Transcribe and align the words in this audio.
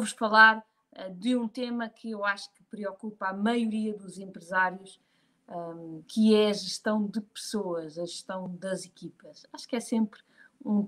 vou-vos 0.00 0.12
falar 0.12 0.64
uh, 0.96 1.14
de 1.14 1.36
um 1.36 1.46
tema 1.46 1.88
que 1.88 2.10
eu 2.10 2.24
acho 2.24 2.50
que 2.54 2.62
preocupa 2.64 3.28
a 3.28 3.34
maioria 3.34 3.94
dos 3.94 4.18
empresários, 4.18 4.98
um, 5.46 6.02
que 6.08 6.34
é 6.34 6.48
a 6.48 6.52
gestão 6.54 7.06
de 7.06 7.20
pessoas, 7.20 7.98
a 7.98 8.06
gestão 8.06 8.48
das 8.56 8.86
equipas. 8.86 9.46
Acho 9.52 9.68
que 9.68 9.76
é 9.76 9.80
sempre 9.80 10.20
um, 10.64 10.86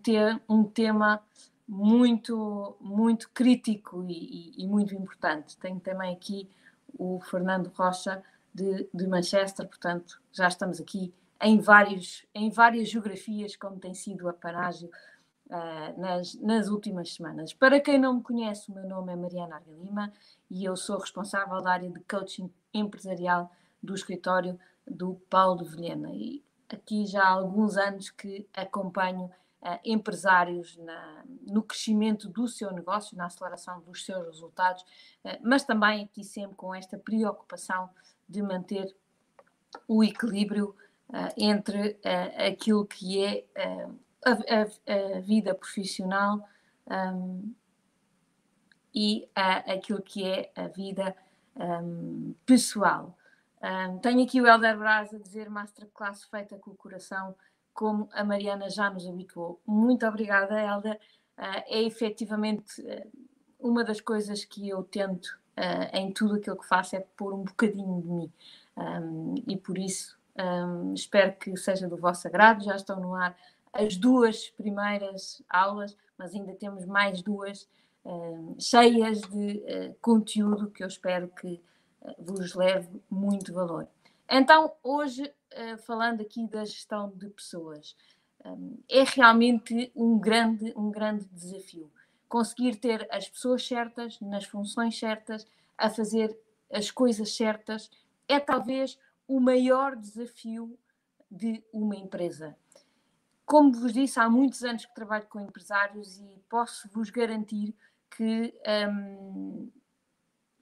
um 0.48 0.64
tema 0.64 1.22
muito, 1.68 2.74
muito 2.80 3.28
crítico 3.30 4.02
e, 4.08 4.54
e, 4.56 4.64
e, 4.64 4.66
muito 4.66 4.94
importante. 4.94 5.58
Tenho 5.58 5.78
também 5.78 6.14
aqui 6.14 6.48
o 6.96 7.20
Fernando 7.20 7.70
Rocha 7.74 8.22
de, 8.54 8.88
de 8.94 9.06
Manchester, 9.06 9.68
portanto, 9.68 10.22
já 10.32 10.48
estamos 10.48 10.80
aqui 10.80 11.12
em, 11.40 11.58
vários, 11.58 12.24
em 12.34 12.48
várias 12.48 12.88
geografias, 12.88 13.56
como 13.56 13.78
tem 13.78 13.92
sido 13.92 14.28
a 14.28 14.32
paragem 14.32 14.88
uh, 15.52 16.00
nas, 16.00 16.34
nas 16.36 16.68
últimas 16.68 17.12
semanas. 17.12 17.52
Para 17.52 17.78
quem 17.78 17.98
não 17.98 18.14
me 18.14 18.22
conhece, 18.22 18.70
o 18.70 18.74
meu 18.74 18.88
nome 18.88 19.12
é 19.12 19.16
Mariana 19.16 19.56
Arga 19.56 19.72
Lima 19.72 20.12
e 20.50 20.64
eu 20.64 20.76
sou 20.76 20.98
responsável 20.98 21.60
da 21.60 21.72
área 21.72 21.90
de 21.90 22.00
coaching 22.00 22.50
empresarial 22.72 23.52
do 23.82 23.94
escritório 23.94 24.58
do 24.86 25.14
Paulo 25.28 25.64
Vilhena. 25.64 26.10
E 26.12 26.42
aqui 26.68 27.06
já 27.06 27.22
há 27.22 27.28
alguns 27.28 27.76
anos 27.76 28.10
que 28.10 28.48
acompanho 28.54 29.26
uh, 29.26 29.78
empresários 29.84 30.76
na, 30.78 31.24
no 31.42 31.62
crescimento 31.62 32.28
do 32.28 32.48
seu 32.48 32.72
negócio, 32.72 33.16
na 33.16 33.26
aceleração 33.26 33.80
dos 33.82 34.04
seus 34.04 34.24
resultados, 34.26 34.82
uh, 35.24 35.38
mas 35.42 35.64
também 35.64 36.04
aqui 36.04 36.24
sempre 36.24 36.56
com 36.56 36.74
esta 36.74 36.96
preocupação 36.96 37.90
de 38.28 38.40
manter 38.40 38.94
o 39.86 40.02
equilíbrio 40.02 40.74
uh, 41.10 41.32
entre 41.36 41.98
aquilo 42.36 42.86
que 42.86 43.22
é 43.24 43.44
a, 44.24 44.30
a, 44.32 45.16
a, 45.16 45.20
vida 45.20 45.54
profissional 45.54 46.46
um, 46.88 47.54
e 48.94 49.28
aquilo 49.34 50.02
que 50.02 50.24
é 50.24 50.52
a 50.54 50.68
vida 50.68 51.16
um, 51.56 52.34
pessoal. 52.44 53.16
Um, 53.62 53.98
tenho 53.98 54.22
aqui 54.24 54.40
o 54.40 54.46
Helder 54.46 54.76
Braz 54.76 55.14
a 55.14 55.18
dizer 55.18 55.48
masterclass 55.48 56.24
feita 56.24 56.58
com 56.58 56.72
o 56.72 56.76
coração, 56.76 57.34
como 57.72 58.08
a 58.12 58.24
Mariana 58.24 58.68
já 58.68 58.90
nos 58.90 59.06
habituou. 59.06 59.60
Muito 59.66 60.06
obrigada, 60.06 60.60
Helder. 60.60 60.98
Uh, 61.38 61.62
é 61.66 61.82
efetivamente 61.82 62.82
uh, 62.82 63.10
uma 63.58 63.84
das 63.84 64.00
coisas 64.00 64.44
que 64.44 64.68
eu 64.68 64.82
tento 64.82 65.26
uh, 65.56 65.96
em 65.96 66.12
tudo 66.12 66.34
aquilo 66.34 66.58
que 66.58 66.66
faço 66.66 66.96
é 66.96 67.00
pôr 67.16 67.32
um 67.32 67.44
bocadinho 67.44 68.02
de 68.02 68.08
mim. 68.08 68.32
Um, 68.76 69.34
e 69.46 69.56
por 69.56 69.78
isso 69.78 70.18
um, 70.38 70.94
espero 70.94 71.34
que 71.36 71.56
seja 71.56 71.88
do 71.88 71.96
vosso 71.96 72.26
agrado. 72.26 72.64
Já 72.64 72.76
estão 72.76 73.00
no 73.00 73.14
ar 73.14 73.36
as 73.72 73.96
duas 73.96 74.48
primeiras 74.50 75.42
aulas, 75.48 75.96
mas 76.18 76.34
ainda 76.34 76.52
temos 76.54 76.84
mais 76.84 77.22
duas 77.22 77.68
cheias 78.58 79.20
de 79.20 79.62
conteúdo 80.00 80.70
que 80.70 80.82
eu 80.82 80.88
espero 80.88 81.28
que 81.28 81.62
vos 82.18 82.54
leve 82.54 83.00
muito 83.08 83.52
valor. 83.52 83.88
Então, 84.28 84.72
hoje, 84.82 85.30
eh, 85.50 85.76
falando 85.76 86.22
aqui 86.22 86.46
da 86.46 86.64
gestão 86.64 87.10
de 87.14 87.28
pessoas, 87.28 87.94
eh, 88.44 89.00
é 89.00 89.04
realmente 89.04 89.92
um 89.94 90.18
grande, 90.18 90.72
um 90.76 90.90
grande 90.90 91.26
desafio. 91.26 91.90
Conseguir 92.28 92.76
ter 92.76 93.06
as 93.10 93.28
pessoas 93.28 93.66
certas, 93.66 94.18
nas 94.20 94.44
funções 94.44 94.98
certas, 94.98 95.46
a 95.76 95.90
fazer 95.90 96.34
as 96.72 96.90
coisas 96.90 97.36
certas, 97.36 97.90
é 98.26 98.40
talvez 98.40 98.98
o 99.28 99.38
maior 99.38 99.96
desafio 99.96 100.78
de 101.30 101.62
uma 101.72 101.96
empresa. 101.96 102.56
Como 103.52 103.70
vos 103.70 103.92
disse, 103.92 104.18
há 104.18 104.30
muitos 104.30 104.64
anos 104.64 104.86
que 104.86 104.94
trabalho 104.94 105.26
com 105.26 105.38
empresários 105.38 106.18
e 106.18 106.42
posso 106.48 106.88
vos 106.88 107.10
garantir 107.10 107.76
que 108.16 108.54
hum, 108.90 109.70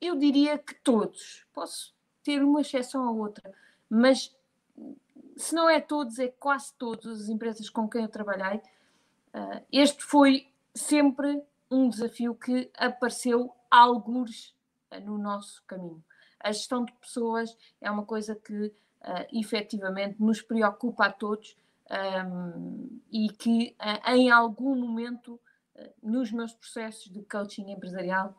eu 0.01 0.17
diria 0.17 0.59
que 0.59 0.75
todos, 0.75 1.47
posso 1.53 1.95
ter 2.25 2.43
uma 2.43 2.63
exceção 2.63 3.05
a 3.05 3.13
outra, 3.13 3.55
mas 3.89 4.37
se 5.37 5.55
não 5.55 5.71
é 5.71 5.81
todos, 5.81 6.19
é 6.19 6.27
quase 6.31 6.75
todas 6.75 7.21
as 7.21 7.29
empresas 7.29 7.71
com 7.71 7.89
quem 7.89 8.03
eu 8.03 8.09
trabalhei. 8.09 8.61
Uh, 9.33 9.65
este 9.71 10.03
foi 10.03 10.53
sempre 10.75 11.45
um 11.71 11.89
desafio 11.89 12.35
que 12.35 12.73
apareceu 12.77 13.55
algures 13.71 14.53
uh, 14.91 14.99
no 15.01 15.17
nosso 15.17 15.63
caminho. 15.65 16.03
A 16.41 16.51
gestão 16.51 16.85
de 16.85 16.93
pessoas 16.95 17.57
é 17.81 17.89
uma 17.89 18.05
coisa 18.05 18.35
que 18.35 18.67
uh, 18.67 18.73
efetivamente 19.33 20.21
nos 20.21 20.43
preocupa 20.43 21.07
a 21.07 21.13
todos 21.13 21.57
um, 21.91 23.01
e 23.11 23.29
que 23.31 23.77
em 24.07 24.31
algum 24.31 24.75
momento 24.75 25.41
nos 26.03 26.31
meus 26.31 26.55
processos 26.55 27.11
de 27.11 27.23
coaching 27.23 27.71
empresarial 27.71 28.35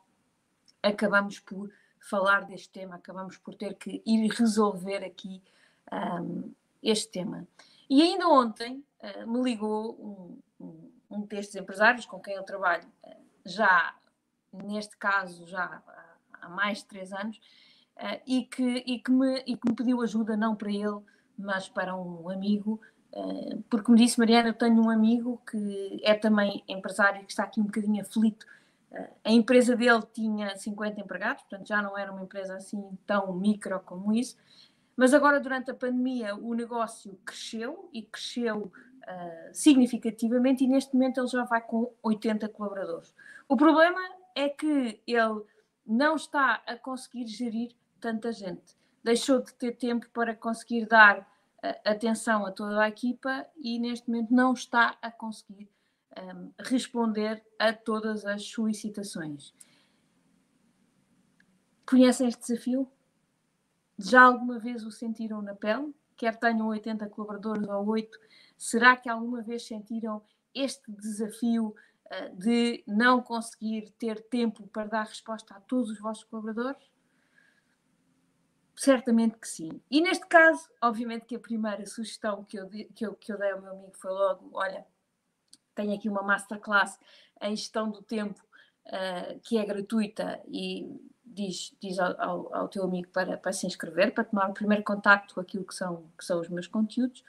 acabamos 0.81 1.39
por 1.39 1.69
falar 1.99 2.45
deste 2.45 2.69
tema, 2.69 2.95
acabamos 2.95 3.37
por 3.37 3.53
ter 3.55 3.75
que 3.75 4.01
ir 4.05 4.27
resolver 4.29 5.03
aqui 5.03 5.41
um, 5.91 6.51
este 6.81 7.11
tema. 7.11 7.47
E 7.89 8.01
ainda 8.01 8.27
ontem 8.27 8.83
uh, 8.99 9.31
me 9.31 9.41
ligou 9.43 9.95
um, 10.59 10.65
um, 10.65 10.91
um, 11.09 11.21
destes 11.21 11.55
empresários 11.55 12.05
com 12.05 12.19
quem 12.19 12.33
eu 12.35 12.43
trabalho, 12.43 12.87
uh, 13.03 13.15
já 13.45 13.95
neste 14.51 14.97
caso, 14.97 15.45
já 15.47 15.63
há, 15.63 16.45
há 16.45 16.49
mais 16.49 16.79
de 16.79 16.85
três 16.85 17.13
anos, 17.13 17.37
uh, 17.97 18.19
e, 18.25 18.45
que, 18.45 18.83
e, 18.85 18.99
que 18.99 19.11
me, 19.11 19.43
e 19.45 19.55
que 19.55 19.69
me 19.69 19.75
pediu 19.75 20.01
ajuda, 20.01 20.35
não 20.35 20.55
para 20.55 20.71
ele, 20.71 20.99
mas 21.37 21.69
para 21.69 21.95
um 21.95 22.29
amigo, 22.29 22.81
porque 23.69 23.91
me 23.91 23.97
disse, 23.97 24.17
Mariana, 24.17 24.49
eu 24.49 24.53
tenho 24.53 24.81
um 24.81 24.89
amigo 24.89 25.41
que 25.49 25.99
é 26.03 26.13
também 26.13 26.63
empresário 26.67 27.25
que 27.25 27.31
está 27.31 27.43
aqui 27.43 27.59
um 27.59 27.65
bocadinho 27.65 28.01
aflito 28.01 28.45
a 29.23 29.31
empresa 29.31 29.75
dele 29.75 30.03
tinha 30.13 30.55
50 30.55 30.99
empregados, 30.99 31.43
portanto 31.43 31.67
já 31.67 31.81
não 31.81 31.97
era 31.97 32.11
uma 32.11 32.23
empresa 32.23 32.55
assim 32.55 32.97
tão 33.07 33.33
micro 33.33 33.79
como 33.81 34.13
isso, 34.13 34.37
mas 34.95 35.13
agora 35.13 35.39
durante 35.39 35.71
a 35.71 35.73
pandemia 35.73 36.35
o 36.35 36.53
negócio 36.53 37.17
cresceu 37.25 37.89
e 37.93 38.01
cresceu 38.03 38.65
uh, 38.65 39.49
significativamente 39.53 40.63
e 40.63 40.67
neste 40.67 40.93
momento 40.93 41.21
ele 41.21 41.27
já 41.27 41.45
vai 41.45 41.61
com 41.61 41.93
80 42.03 42.49
colaboradores. 42.49 43.15
O 43.47 43.55
problema 43.55 43.99
é 44.35 44.49
que 44.49 45.01
ele 45.07 45.41
não 45.85 46.15
está 46.15 46.61
a 46.65 46.75
conseguir 46.75 47.27
gerir 47.27 47.71
tanta 47.99 48.31
gente. 48.31 48.75
Deixou 49.03 49.41
de 49.41 49.53
ter 49.53 49.71
tempo 49.77 50.07
para 50.13 50.35
conseguir 50.35 50.85
dar 50.85 51.27
atenção 51.85 52.45
a 52.45 52.51
toda 52.51 52.81
a 52.81 52.89
equipa 52.89 53.45
e 53.57 53.79
neste 53.79 54.09
momento 54.09 54.33
não 54.33 54.53
está 54.53 54.97
a 55.01 55.11
conseguir 55.11 55.69
um, 56.17 56.51
responder 56.59 57.43
a 57.59 57.71
todas 57.71 58.25
as 58.25 58.43
solicitações. 58.43 59.53
Conhecem 61.85 62.27
este 62.27 62.41
desafio? 62.41 62.89
Já 63.97 64.23
alguma 64.23 64.57
vez 64.57 64.83
o 64.85 64.91
sentiram 64.91 65.41
na 65.41 65.53
pele? 65.53 65.93
Quer 66.17 66.35
tenham 66.35 66.67
80 66.67 67.07
colaboradores 67.09 67.67
ou 67.67 67.87
8, 67.87 68.19
será 68.57 68.95
que 68.95 69.09
alguma 69.09 69.41
vez 69.41 69.65
sentiram 69.65 70.21
este 70.53 70.91
desafio 70.91 71.75
uh, 72.05 72.35
de 72.35 72.83
não 72.87 73.21
conseguir 73.21 73.89
ter 73.97 74.21
tempo 74.21 74.67
para 74.67 74.85
dar 74.85 75.03
resposta 75.03 75.55
a 75.55 75.59
todos 75.61 75.89
os 75.89 75.99
vossos 75.99 76.23
colaboradores? 76.23 76.90
Certamente 78.81 79.37
que 79.37 79.47
sim. 79.47 79.79
E 79.91 80.01
neste 80.01 80.25
caso, 80.25 80.67
obviamente 80.81 81.27
que 81.27 81.35
a 81.35 81.39
primeira 81.39 81.85
sugestão 81.85 82.43
que 82.43 82.57
eu, 82.57 82.67
que 82.67 83.05
eu, 83.05 83.13
que 83.13 83.31
eu 83.31 83.37
dei 83.37 83.51
ao 83.51 83.61
meu 83.61 83.73
amigo 83.73 83.91
foi 83.93 84.09
logo: 84.09 84.49
olha, 84.53 84.83
tenho 85.75 85.93
aqui 85.93 86.09
uma 86.09 86.23
masterclass 86.23 86.99
em 87.43 87.55
gestão 87.55 87.91
do 87.91 88.01
tempo 88.01 88.43
uh, 88.87 89.39
que 89.41 89.59
é 89.59 89.65
gratuita 89.65 90.41
e 90.47 90.99
diz, 91.23 91.75
diz 91.79 91.99
ao, 91.99 92.55
ao, 92.55 92.67
teu 92.69 92.83
amigo 92.83 93.07
para, 93.09 93.37
para 93.37 93.53
se 93.53 93.67
inscrever, 93.67 94.15
para 94.15 94.23
tomar 94.23 94.49
o 94.49 94.53
primeiro 94.53 94.83
contacto 94.83 95.35
com 95.35 95.41
aquilo 95.41 95.63
que 95.63 95.75
são, 95.75 96.09
que 96.17 96.25
são 96.25 96.39
os 96.39 96.49
meus 96.49 96.65
conteúdos. 96.65 97.23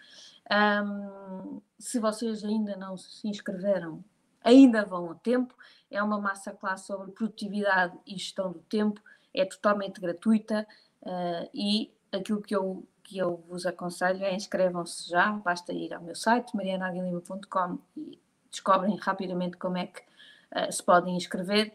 Um, 0.50 1.60
se 1.78 1.98
vocês 1.98 2.42
ainda 2.46 2.76
não 2.76 2.96
se 2.96 3.28
inscreveram, 3.28 4.02
ainda 4.42 4.86
vão 4.86 5.10
a 5.10 5.14
tempo. 5.16 5.54
É 5.90 6.02
uma 6.02 6.18
masterclass 6.18 6.86
sobre 6.86 7.12
produtividade 7.12 7.94
e 8.06 8.12
gestão 8.12 8.50
do 8.50 8.60
tempo, 8.60 9.02
é 9.34 9.44
totalmente 9.44 10.00
gratuita 10.00 10.66
uh, 11.02 11.48
e 11.52 11.92
aquilo 12.10 12.42
que 12.42 12.54
eu, 12.54 12.86
que 13.02 13.18
eu 13.18 13.42
vos 13.48 13.66
aconselho 13.66 14.24
é 14.24 14.34
inscrevam-se 14.34 15.08
já, 15.08 15.32
basta 15.32 15.72
ir 15.72 15.92
ao 15.92 16.02
meu 16.02 16.14
site 16.14 16.54
marianaguilima.com 16.54 17.78
e 17.96 18.18
descobrem 18.50 18.96
rapidamente 18.96 19.56
como 19.56 19.78
é 19.78 19.86
que 19.86 20.00
uh, 20.00 20.70
se 20.70 20.82
podem 20.82 21.16
inscrever, 21.16 21.72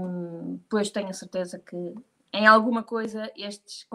um, 0.00 0.58
pois 0.68 0.90
tenho 0.90 1.08
a 1.08 1.12
certeza 1.12 1.58
que 1.58 1.94
em 2.32 2.46
alguma 2.46 2.82
coisa 2.82 3.30
estes, 3.36 3.86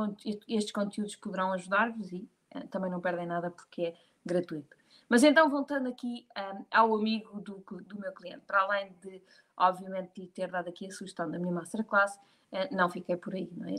estes 0.47 0.71
conteúdos 0.71 1.15
poderão 1.15 1.53
ajudar-vos 1.53 2.12
e 2.12 2.27
uh, 2.56 2.67
também 2.67 2.91
não 2.91 3.01
perdem 3.01 3.25
nada 3.25 3.50
porque 3.50 3.81
é 3.83 3.94
gratuito. 4.25 4.75
Mas 5.09 5.24
então, 5.24 5.50
voltando 5.50 5.89
aqui 5.89 6.25
um, 6.38 6.65
ao 6.71 6.95
amigo 6.95 7.41
do, 7.41 7.63
do 7.85 8.00
meu 8.00 8.13
cliente, 8.13 8.44
para 8.47 8.62
além 8.62 8.95
de, 9.01 9.21
obviamente, 9.67 10.19
lhe 10.19 10.27
ter 10.27 10.49
dado 10.49 10.67
aqui 10.69 10.87
a 10.87 10.91
sugestão 10.91 11.29
da 11.29 11.37
minha 11.37 11.53
masterclass, 11.53 12.15
uh, 12.51 12.75
não 12.75 12.89
fiquei 12.89 13.15
por 13.15 13.33
aí, 13.33 13.49
não 13.55 13.69
é? 13.69 13.75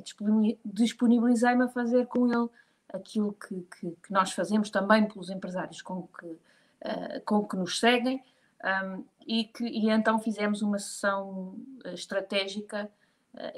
Disponibilizei-me 0.64 1.64
a 1.64 1.69
fazer 1.69 2.06
com 2.06 2.26
ele 2.26 2.49
aquilo 2.88 3.32
que, 3.32 3.61
que, 3.62 3.90
que, 3.90 4.12
nós 4.12 4.32
fazemos 4.32 4.70
também 4.70 5.06
pelos 5.06 5.31
empresários 5.31 5.81
com 5.82 6.06
que, 6.19 6.26
uh, 6.26 7.20
com 7.25 7.46
que 7.46 7.56
nos 7.56 7.79
seguem, 7.79 8.23
e, 9.26 9.43
que, 9.46 9.64
e 9.64 9.90
então 9.90 10.20
fizemos 10.20 10.62
uma 10.62 10.79
sessão 10.79 11.56
estratégica, 11.87 12.88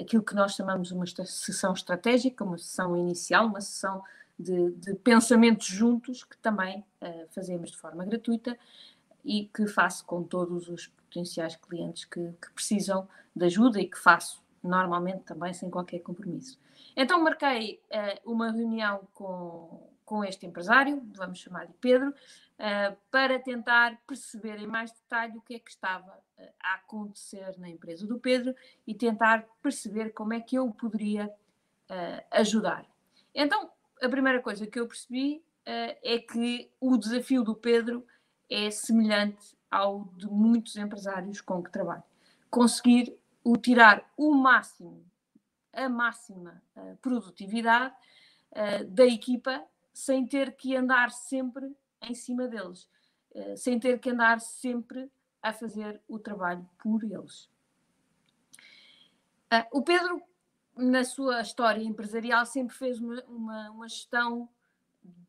aquilo 0.01 0.23
que 0.23 0.33
nós 0.33 0.55
chamamos 0.55 0.89
uma 0.89 1.05
sessão 1.05 1.73
estratégica, 1.73 2.43
uma 2.43 2.57
sessão 2.57 2.97
inicial, 2.97 3.45
uma 3.45 3.61
sessão 3.61 4.01
de, 4.39 4.71
de 4.71 4.93
pensamentos 4.95 5.67
juntos, 5.67 6.23
que 6.23 6.37
também 6.37 6.83
uh, 7.01 7.27
fazemos 7.29 7.71
de 7.71 7.77
forma 7.77 8.05
gratuita 8.05 8.57
e 9.25 9.49
que 9.53 9.65
faço 9.65 10.05
com 10.05 10.23
todos 10.23 10.69
os 10.69 10.87
potenciais 10.87 11.55
clientes 11.55 12.05
que, 12.05 12.31
que 12.41 12.51
precisam 12.53 13.07
de 13.35 13.45
ajuda 13.45 13.81
e 13.81 13.87
que 13.87 13.97
faço 13.97 14.45
normalmente 14.63 15.23
também 15.23 15.53
sem 15.53 15.69
qualquer 15.69 15.99
compromisso. 15.99 16.59
Então 16.95 17.21
marquei 17.21 17.81
uh, 17.91 18.31
uma 18.31 18.51
reunião 18.51 19.07
com, 19.13 19.89
com 20.05 20.23
este 20.23 20.45
empresário, 20.45 21.01
vamos 21.15 21.39
chamar-lhe 21.39 21.73
Pedro, 21.81 22.09
uh, 22.09 22.95
para 23.09 23.39
tentar 23.39 23.99
perceber 24.07 24.59
em 24.59 24.67
mais 24.67 24.91
detalhe 24.91 25.37
o 25.37 25.41
que 25.41 25.55
é 25.55 25.59
que 25.59 25.71
estava 25.71 26.11
uh, 26.37 26.43
a 26.61 26.75
acontecer 26.75 27.57
na 27.57 27.69
empresa 27.69 28.05
do 28.05 28.19
Pedro 28.19 28.55
e 28.85 28.93
tentar 28.93 29.45
perceber 29.61 30.11
como 30.11 30.33
é 30.33 30.39
que 30.39 30.55
eu 30.55 30.69
poderia 30.71 31.31
ajudar. 32.31 32.83
Então, 33.31 33.69
a 34.01 34.09
primeira 34.09 34.41
coisa 34.41 34.65
que 34.65 34.79
eu 34.79 34.87
percebi 34.87 35.43
é 35.63 36.17
que 36.17 36.71
o 36.81 36.97
desafio 36.97 37.43
do 37.43 37.53
Pedro 37.53 38.03
é 38.49 38.69
semelhante 38.71 39.57
ao 39.69 40.05
de 40.15 40.27
muitos 40.27 40.75
empresários 40.75 41.41
com 41.41 41.63
que 41.63 41.71
trabalho. 41.71 42.03
Conseguir 42.49 43.17
o 43.43 43.57
tirar 43.57 44.09
o 44.17 44.33
máximo, 44.33 45.05
a 45.73 45.89
máxima 45.89 46.61
uh, 46.75 46.97
produtividade 46.97 47.93
uh, 48.51 48.85
da 48.85 49.05
equipa 49.05 49.63
sem 49.93 50.25
ter 50.25 50.55
que 50.55 50.75
andar 50.75 51.11
sempre 51.11 51.75
em 52.01 52.13
cima 52.13 52.47
deles, 52.47 52.87
sem 53.55 53.79
ter 53.79 53.97
que 53.99 54.09
andar 54.09 54.41
sempre 54.41 55.09
a 55.41 55.53
fazer 55.53 56.01
o 56.05 56.19
trabalho 56.19 56.69
por 56.77 57.01
eles. 57.01 57.49
o 59.71 59.81
Pedro 59.81 60.21
na 60.77 61.03
sua 61.03 61.41
história 61.41 61.81
empresarial, 61.81 62.45
sempre 62.45 62.75
fez 62.75 62.99
uma, 62.99 63.23
uma, 63.23 63.71
uma, 63.71 63.87
gestão 63.87 64.49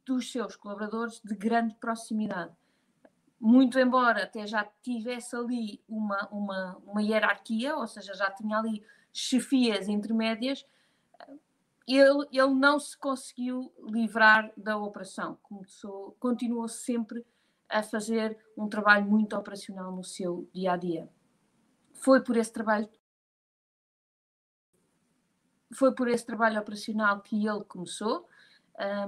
dos 0.05 0.31
seus 0.31 0.57
colaboradores 0.57 1.21
de 1.25 1.35
grande 1.35 1.75
proximidade. 1.77 2.53
Muito 3.47 3.79
embora 3.79 4.25
até 4.25 4.45
já 4.45 4.65
tivesse 4.83 5.37
ali 5.37 5.81
uma, 5.89 6.27
uma, 6.33 6.77
uma 6.85 7.01
hierarquia, 7.01 7.77
ou 7.77 7.87
seja, 7.87 8.13
já 8.13 8.29
tinha 8.29 8.59
ali 8.59 8.85
chefias 9.13 9.87
intermédias, 9.87 10.67
ele, 11.87 12.27
ele 12.33 12.55
não 12.55 12.81
se 12.81 12.99
conseguiu 12.99 13.73
livrar 13.85 14.53
da 14.57 14.77
operação. 14.77 15.39
Começou, 15.45 16.17
continuou 16.19 16.67
sempre 16.67 17.25
a 17.69 17.85
fazer 17.85 18.37
um 18.59 18.69
trabalho 18.69 19.07
muito 19.07 19.37
operacional 19.37 19.93
no 19.93 20.03
seu 20.03 20.51
dia 20.53 20.73
a 20.73 20.77
dia. 20.77 21.09
Foi 21.95 22.21
por 22.21 22.37
esse 22.37 22.53
trabalho 22.53 22.89
foi 25.73 25.95
por 25.95 26.09
esse 26.09 26.27
trabalho 26.27 26.59
operacional 26.59 27.21
que 27.21 27.47
ele 27.47 27.63
começou 27.63 28.27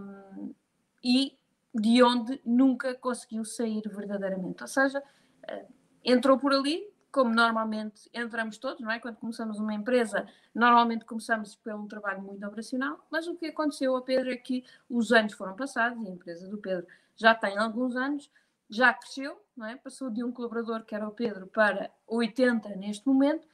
um, 0.00 0.54
e 1.02 1.36
de 1.74 2.02
onde 2.02 2.40
nunca 2.44 2.94
conseguiu 2.94 3.44
sair 3.44 3.82
verdadeiramente. 3.88 4.62
Ou 4.62 4.68
seja, 4.68 5.00
uh, 5.00 5.72
entrou 6.04 6.38
por 6.38 6.52
ali, 6.52 6.88
como 7.10 7.34
normalmente 7.34 8.08
entramos 8.12 8.58
todos, 8.58 8.80
não 8.80 8.90
é? 8.90 8.98
Quando 8.98 9.16
começamos 9.16 9.58
uma 9.58 9.74
empresa, 9.74 10.26
normalmente 10.54 11.04
começamos 11.04 11.56
pelo 11.56 11.82
um 11.82 11.88
trabalho 11.88 12.22
muito 12.22 12.46
operacional, 12.46 13.04
mas 13.10 13.26
o 13.26 13.34
que 13.34 13.46
aconteceu 13.46 13.96
a 13.96 14.02
Pedro 14.02 14.30
é 14.30 14.36
que 14.36 14.64
os 14.88 15.12
anos 15.12 15.32
foram 15.32 15.56
passados, 15.56 16.02
e 16.02 16.06
a 16.06 16.10
empresa 16.10 16.48
do 16.48 16.58
Pedro 16.58 16.86
já 17.16 17.34
tem 17.34 17.56
alguns 17.58 17.96
anos, 17.96 18.30
já 18.68 18.92
cresceu, 18.92 19.42
não 19.56 19.66
é? 19.66 19.76
Passou 19.76 20.10
de 20.10 20.22
um 20.22 20.30
colaborador 20.30 20.84
que 20.84 20.94
era 20.94 21.08
o 21.08 21.12
Pedro 21.12 21.46
para 21.46 21.90
80 22.06 22.68
neste 22.76 23.06
momento, 23.06 23.46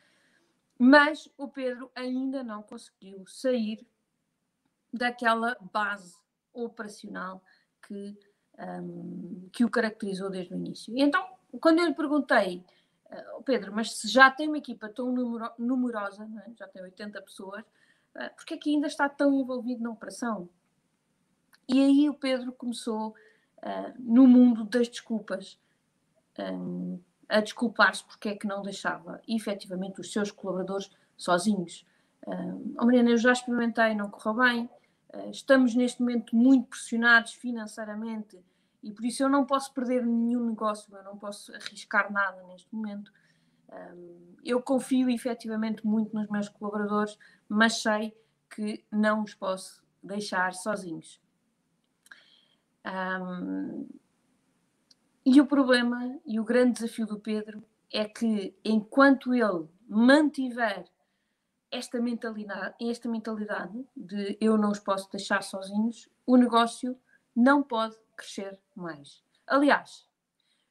mas 0.79 1.31
o 1.39 1.49
Pedro 1.49 1.91
ainda 1.95 2.43
não 2.43 2.63
conseguiu 2.63 3.25
sair 3.27 3.87
daquela 4.93 5.57
base 5.73 6.17
operacional 6.53 7.43
que, 7.87 8.17
um, 8.59 9.49
que 9.53 9.65
o 9.65 9.71
caracterizou 9.71 10.31
desde 10.31 10.55
o 10.55 10.57
início. 10.57 10.97
E 10.97 11.03
então, 11.03 11.27
quando 11.61 11.81
eu 11.81 11.87
lhe 11.87 11.95
perguntei, 11.95 12.65
uh, 13.11 13.43
Pedro, 13.43 13.73
mas 13.73 13.97
se 13.97 14.09
já 14.09 14.31
tem 14.31 14.49
uma 14.49 14.59
equipa 14.59 14.89
tão 14.89 15.13
numero 15.13 15.51
numerosa, 15.59 16.29
é? 16.47 16.53
já 16.57 16.67
tem 16.69 16.83
80 16.83 17.21
pessoas, 17.23 17.63
uh, 17.63 18.35
porque 18.37 18.55
é 18.55 18.57
que 18.57 18.71
ainda 18.71 18.87
está 18.87 19.09
tão 19.09 19.33
envolvido 19.35 19.83
na 19.83 19.91
operação? 19.91 20.49
E 21.69 21.81
aí 21.81 22.09
o 22.09 22.15
Pedro 22.15 22.53
começou 22.53 23.11
uh, 23.11 23.95
no 23.99 24.27
mundo 24.27 24.65
das 24.65 24.89
desculpas. 24.89 25.59
Um, 26.39 27.01
a 27.29 27.41
desculpar-se 27.41 28.05
porque 28.05 28.31
é 28.31 28.37
que 28.37 28.47
não 28.47 28.63
deixava 28.63 29.21
efetivamente 29.27 30.01
os 30.01 30.13
seus 30.13 30.31
colaboradores 30.31 30.91
sozinhos. 31.17 31.87
Uh, 32.27 32.75
oh 32.79 32.85
Mariana, 32.87 33.11
eu 33.11 33.17
já 33.17 33.33
experimentei, 33.33 33.95
não 33.95 34.11
correu 34.11 34.35
bem, 34.35 34.71
estamos 35.31 35.75
neste 35.75 36.01
momento 36.01 36.35
muito 36.37 36.69
pressionados 36.69 37.33
financeiramente 37.35 38.39
e 38.85 38.93
por 38.93 39.05
isso 39.05 39.23
eu 39.23 39.31
não 39.31 39.47
posso 39.47 39.73
perder 39.73 40.05
nenhum 40.05 40.51
negócio, 40.51 40.95
eu 40.95 41.03
não 41.03 41.17
posso 41.17 41.55
arriscar 41.55 42.13
nada 42.13 42.43
neste 42.45 42.73
momento. 42.75 43.11
Eu 44.45 44.61
confio 44.61 45.09
efetivamente 45.09 45.87
muito 45.87 46.15
nos 46.15 46.29
meus 46.29 46.51
colaboradores, 46.51 47.19
mas 47.49 47.81
sei 47.81 48.15
que 48.55 48.85
não 48.93 49.23
os 49.23 49.35
posso 49.35 49.83
deixar 50.03 50.53
sozinhos. 50.53 51.19
Um, 52.87 53.89
e 55.25 55.41
o 55.41 55.47
problema 55.47 56.21
e 56.27 56.39
o 56.39 56.45
grande 56.45 56.75
desafio 56.75 57.07
do 57.07 57.19
Pedro 57.19 57.65
é 57.91 58.05
que 58.05 58.55
enquanto 58.63 59.33
ele 59.33 59.67
mantiver 59.89 60.85
esta 61.75 62.01
mentalidade, 62.01 62.75
esta 62.81 63.09
mentalidade 63.09 63.85
de 63.97 64.39
eu 64.41 64.57
não 64.57 64.71
os 64.71 64.79
posso 64.79 65.11
deixar 65.11 65.43
sozinhos, 65.43 66.09
o 66.25 66.37
negócio 66.37 66.97
não 67.35 67.65
pode 67.65 67.97
crescer 68.17 68.57
mais. 68.77 69.25
Aliás, 69.45 70.09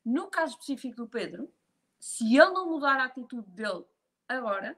no 0.06 0.28
caso 0.28 0.54
específico 0.54 0.96
do 0.96 1.08
Pedro, 1.08 1.52
se 2.00 2.38
ele 2.38 2.52
não 2.52 2.70
mudar 2.70 3.02
a 3.02 3.06
atitude 3.06 3.50
dele 3.52 3.84
agora, 4.30 4.78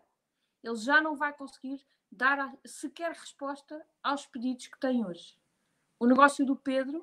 ele 0.63 0.75
já 0.77 0.99
não 0.99 1.15
vai 1.15 1.31
conseguir 1.31 1.85
dar 2.11 2.55
sequer 2.65 3.11
resposta 3.11 3.85
aos 4.01 4.25
pedidos 4.25 4.65
que 4.65 4.79
tem 4.79 5.05
hoje. 5.05 5.37
O 5.99 6.07
negócio 6.07 6.43
do 6.43 6.55
Pedro 6.55 6.99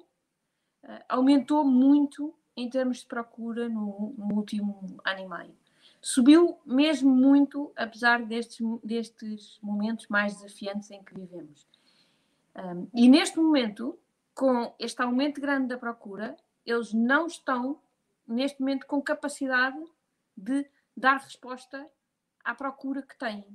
uh, 0.83 1.05
aumentou 1.09 1.65
muito 1.65 2.37
em 2.57 2.69
termos 2.69 2.99
de 2.99 3.07
procura 3.07 3.69
no, 3.69 4.15
no 4.19 4.35
último 4.35 5.01
ano 5.05 5.21
e 5.21 5.29
meio. 5.29 5.57
Subiu 6.05 6.59
mesmo 6.67 7.09
muito, 7.15 7.73
apesar 7.77 8.25
destes, 8.25 8.59
destes 8.83 9.59
momentos 9.63 10.09
mais 10.09 10.35
desafiantes 10.35 10.91
em 10.91 11.01
que 11.01 11.15
vivemos. 11.15 11.65
Um, 12.57 12.89
e 12.93 13.09
neste 13.09 13.39
momento, 13.39 13.97
com 14.35 14.75
este 14.81 15.01
aumento 15.01 15.41
grande 15.41 15.69
da 15.69 15.79
procura, 15.79 16.37
eles 16.67 16.93
não 16.93 17.29
estão, 17.29 17.81
neste 18.27 18.59
momento, 18.61 18.85
com 18.85 19.01
capacidade 19.01 19.79
de 20.37 20.69
dar 20.97 21.19
resposta 21.19 21.89
à 22.45 22.53
procura 22.53 23.03
que 23.03 23.17
têm. 23.17 23.47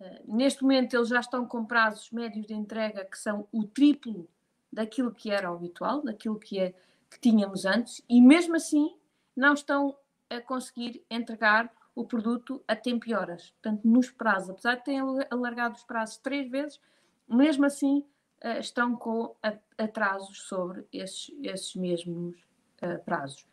Uh, 0.00 0.36
neste 0.36 0.62
momento, 0.62 0.96
eles 0.96 1.08
já 1.08 1.20
estão 1.20 1.46
com 1.46 1.66
prazos 1.66 2.10
médios 2.10 2.46
de 2.46 2.54
entrega 2.54 3.04
que 3.04 3.18
são 3.18 3.46
o 3.52 3.64
triplo 3.64 4.26
daquilo 4.72 5.12
que 5.12 5.30
era 5.30 5.50
habitual, 5.50 6.02
daquilo 6.02 6.38
que 6.38 6.58
é 6.58 6.74
que 7.10 7.20
tínhamos 7.20 7.66
antes 7.66 8.02
e 8.08 8.22
mesmo 8.22 8.56
assim 8.56 8.96
não 9.36 9.52
estão 9.52 9.96
a 10.30 10.40
conseguir 10.40 11.04
entregar 11.10 11.72
o 11.94 12.04
produto 12.04 12.62
a 12.68 12.76
tempo 12.76 13.08
e 13.08 13.14
horas, 13.14 13.50
portanto 13.50 13.84
nos 13.84 14.10
prazos, 14.10 14.50
apesar 14.50 14.76
de 14.76 14.84
terem 14.84 15.00
alargado 15.30 15.74
os 15.74 15.84
prazos 15.84 16.18
três 16.18 16.48
vezes, 16.48 16.80
mesmo 17.28 17.66
assim 17.66 18.06
uh, 18.44 18.60
estão 18.60 18.94
com 18.96 19.34
atrasos 19.76 20.42
sobre 20.42 20.86
esses, 20.92 21.30
esses 21.42 21.74
mesmos 21.74 22.38
uh, 22.82 23.02
prazos. 23.04 23.46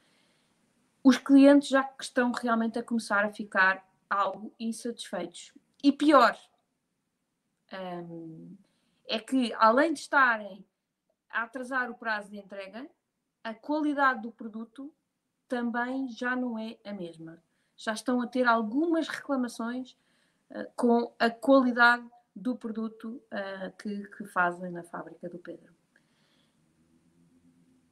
Os 1.04 1.18
clientes 1.18 1.70
já 1.70 1.90
estão 2.00 2.32
realmente 2.32 2.80
a 2.80 2.84
começar 2.84 3.26
a 3.26 3.32
ficar 3.32 3.88
algo 4.10 4.54
insatisfeitos. 4.60 5.54
E 5.84 5.92
pior, 5.92 6.38
um, 7.74 8.56
é 9.08 9.20
que 9.20 9.54
além 9.56 9.94
de 9.94 10.00
estarem 10.00 10.66
a 11.30 11.44
atrasar 11.44 11.92
o 11.92 11.96
prazo 11.96 12.30
de 12.30 12.38
entrega, 12.38 12.90
a 13.44 13.54
qualidade 13.54 14.22
do 14.22 14.32
produto 14.32 14.94
também 15.48 16.08
já 16.10 16.36
não 16.36 16.58
é 16.58 16.78
a 16.86 16.94
mesma. 16.94 17.42
Já 17.76 17.94
estão 17.94 18.22
a 18.22 18.28
ter 18.28 18.48
algumas 18.48 19.08
reclamações 19.08 19.98
uh, 20.50 20.66
com 20.76 21.14
a 21.20 21.30
qualidade 21.30 22.08
do 22.36 22.56
produto 22.56 23.22
uh, 23.32 23.76
que, 23.78 24.08
que 24.10 24.26
fazem 24.26 24.72
na 24.72 24.84
fábrica 24.84 25.30
do 25.30 25.40
Pedro. 25.40 25.74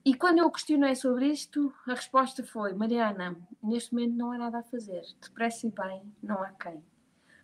E 0.06 0.14
quando 0.14 0.40
eu 0.40 0.52
questionei 0.52 0.96
sobre 0.96 1.28
isto, 1.28 1.74
a 1.88 1.94
resposta 1.94 2.44
foi: 2.44 2.74
Mariana, 2.74 3.38
neste 3.62 3.94
momento 3.94 4.16
não 4.16 4.32
há 4.34 4.38
nada 4.38 4.60
a 4.60 4.64
fazer. 4.64 5.02
Depressa 5.22 5.66
e 5.66 5.72
bem, 5.72 6.14
não 6.22 6.44
há 6.44 6.52
quem. 6.52 6.84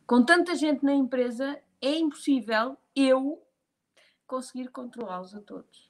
Com 0.05 0.25
tanta 0.25 0.55
gente 0.55 0.83
na 0.83 0.93
empresa, 0.93 1.61
é 1.81 1.97
impossível 1.97 2.77
eu 2.93 3.41
conseguir 4.27 4.67
controlá-los 4.69 5.33
a 5.33 5.39
todos. 5.39 5.89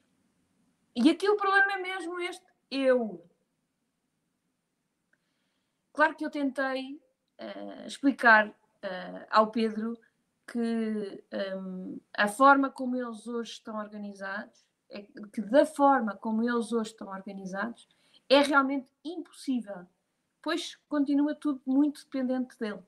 E 0.96 1.10
aqui 1.10 1.28
o 1.28 1.38
problema 1.38 1.74
é 1.74 1.78
mesmo 1.82 2.20
este: 2.20 2.46
eu. 2.70 3.26
Claro 5.93 6.15
que 6.15 6.25
eu 6.25 6.29
tentei 6.29 7.01
uh, 7.39 7.88
explicar 7.88 8.48
uh, 8.48 9.25
ao 9.29 9.51
Pedro 9.51 9.98
que 10.51 11.24
um, 11.55 12.00
a 12.17 12.27
forma 12.27 12.69
como 12.69 12.96
eles 12.96 13.27
hoje 13.27 13.51
estão 13.51 13.77
organizados, 13.77 14.65
é, 14.89 15.03
que 15.31 15.41
da 15.41 15.65
forma 15.65 16.15
como 16.15 16.41
eles 16.41 16.72
hoje 16.72 16.91
estão 16.91 17.08
organizados, 17.10 17.88
é 18.27 18.41
realmente 18.41 18.91
impossível, 19.03 19.86
pois 20.41 20.75
continua 20.88 21.36
tudo 21.36 21.62
muito 21.65 22.03
dependente 22.03 22.58
dele. 22.60 22.79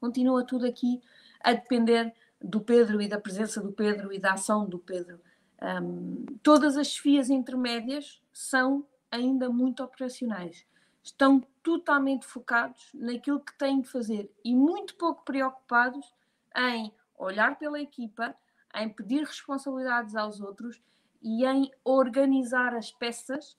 Continua 0.00 0.44
tudo 0.44 0.66
aqui 0.66 1.00
a 1.40 1.52
depender 1.52 2.14
do 2.40 2.60
Pedro 2.60 3.02
e 3.02 3.08
da 3.08 3.20
presença 3.20 3.60
do 3.60 3.72
Pedro 3.72 4.12
e 4.12 4.18
da 4.18 4.34
ação 4.34 4.68
do 4.68 4.78
Pedro. 4.78 5.20
Um, 5.60 6.24
todas 6.42 6.76
as 6.76 6.88
chefias 6.88 7.30
intermédias 7.30 8.22
são 8.32 8.86
ainda 9.10 9.48
muito 9.48 9.82
operacionais. 9.82 10.64
Estão 11.08 11.40
totalmente 11.62 12.26
focados 12.26 12.90
naquilo 12.92 13.40
que 13.40 13.56
têm 13.56 13.80
de 13.80 13.88
fazer 13.88 14.30
e 14.44 14.54
muito 14.54 14.94
pouco 14.96 15.24
preocupados 15.24 16.14
em 16.54 16.92
olhar 17.16 17.58
pela 17.58 17.80
equipa, 17.80 18.34
em 18.74 18.90
pedir 18.90 19.24
responsabilidades 19.24 20.14
aos 20.14 20.38
outros 20.38 20.78
e 21.22 21.46
em 21.46 21.72
organizar 21.82 22.74
as 22.74 22.92
peças 22.92 23.56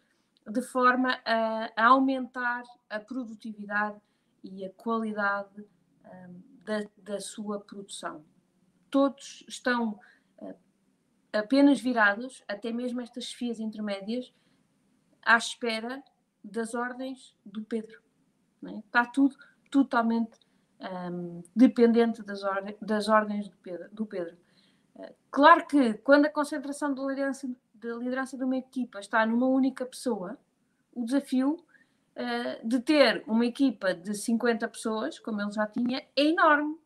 de 0.48 0.62
forma 0.62 1.20
a, 1.26 1.72
a 1.76 1.88
aumentar 1.88 2.64
a 2.88 3.00
produtividade 3.00 4.00
e 4.44 4.64
a 4.64 4.70
qualidade 4.74 5.68
um, 6.06 6.42
da, 6.64 6.84
da, 6.98 7.20
sua 7.20 7.60
produção. 7.60 8.24
Todos 8.92 9.44
estão 9.48 10.00
uh, 10.38 10.56
apenas 11.34 11.82
virados, 11.82 12.44
até 12.48 12.72
mesmo 12.72 13.02
estas 13.02 13.26
chefias 13.26 13.60
intermédias, 13.60 14.32
à 15.24 15.36
espera 15.36 16.04
das 16.44 16.74
ordens 16.74 17.36
do 17.46 17.64
Pedro. 17.64 18.02
É? 18.66 18.80
Está 18.80 19.06
tudo 19.06 19.36
totalmente 19.72 20.40
um, 20.80 21.44
dependente 21.56 22.24
das, 22.24 22.42
das 22.82 23.08
ordens 23.08 23.50
do 23.50 23.58
Pedro. 23.58 23.90
Do 23.92 24.06
Pedro. 24.06 24.38
Uh, 24.96 25.14
claro 25.30 25.68
que 25.68 25.94
quando 25.96 26.26
a 26.26 26.30
concentração 26.30 26.94
de 26.94 27.02
liderança, 27.02 27.48
de 27.74 27.94
liderança 27.94 28.38
de 28.38 28.44
uma 28.44 28.58
equipa 28.58 29.00
está 29.00 29.26
numa 29.26 29.48
única 29.48 29.86
pessoa, 29.86 30.38
o 30.94 31.04
desafio 31.04 31.56
uh, 32.16 32.68
de 32.68 32.80
ter 32.80 33.24
uma 33.28 33.46
equipa 33.46 33.94
de 33.94 34.14
50 34.14 34.68
pessoas, 34.68 35.20
como 35.20 35.42
ele 35.42 35.52
já 35.52 35.68
tinha, 35.68 36.06
é 36.16 36.24
enorme. 36.24 36.78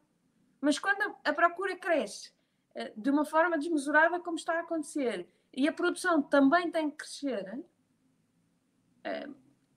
Mas 0.60 0.80
quando 0.80 1.02
a, 1.02 1.30
a 1.30 1.34
procura 1.34 1.76
cresce 1.76 2.32
uh, 2.76 3.00
de 3.00 3.10
uma 3.10 3.26
forma 3.26 3.58
desmesurada, 3.58 4.20
como 4.20 4.38
está 4.38 4.54
a 4.54 4.62
acontecer, 4.62 5.28
e 5.56 5.68
a 5.68 5.74
produção 5.74 6.22
também 6.22 6.72
tem 6.72 6.90
que 6.90 6.98
crescer, 6.98 7.64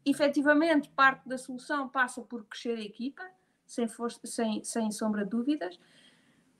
efetivamente 0.06 0.88
parte 0.90 1.28
da 1.28 1.36
solução 1.36 1.88
passa 1.88 2.22
por 2.22 2.44
crescer 2.44 2.78
a 2.78 2.82
equipa, 2.82 3.22
sem, 3.66 3.88
força, 3.88 4.20
sem, 4.24 4.62
sem 4.62 4.90
sombra 4.92 5.24
de 5.24 5.30
dúvidas, 5.30 5.78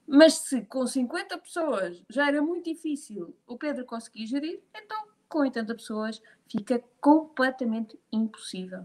mas 0.06 0.34
se 0.34 0.62
com 0.62 0.86
50 0.86 1.38
pessoas 1.38 2.02
já 2.10 2.28
era 2.28 2.42
muito 2.42 2.64
difícil 2.64 3.36
o 3.46 3.56
Pedro 3.56 3.84
conseguir 3.84 4.26
gerir, 4.26 4.60
então 4.74 5.06
com 5.28 5.40
80 5.40 5.74
pessoas 5.74 6.22
fica 6.48 6.82
completamente 7.00 7.98
impossível. 8.12 8.84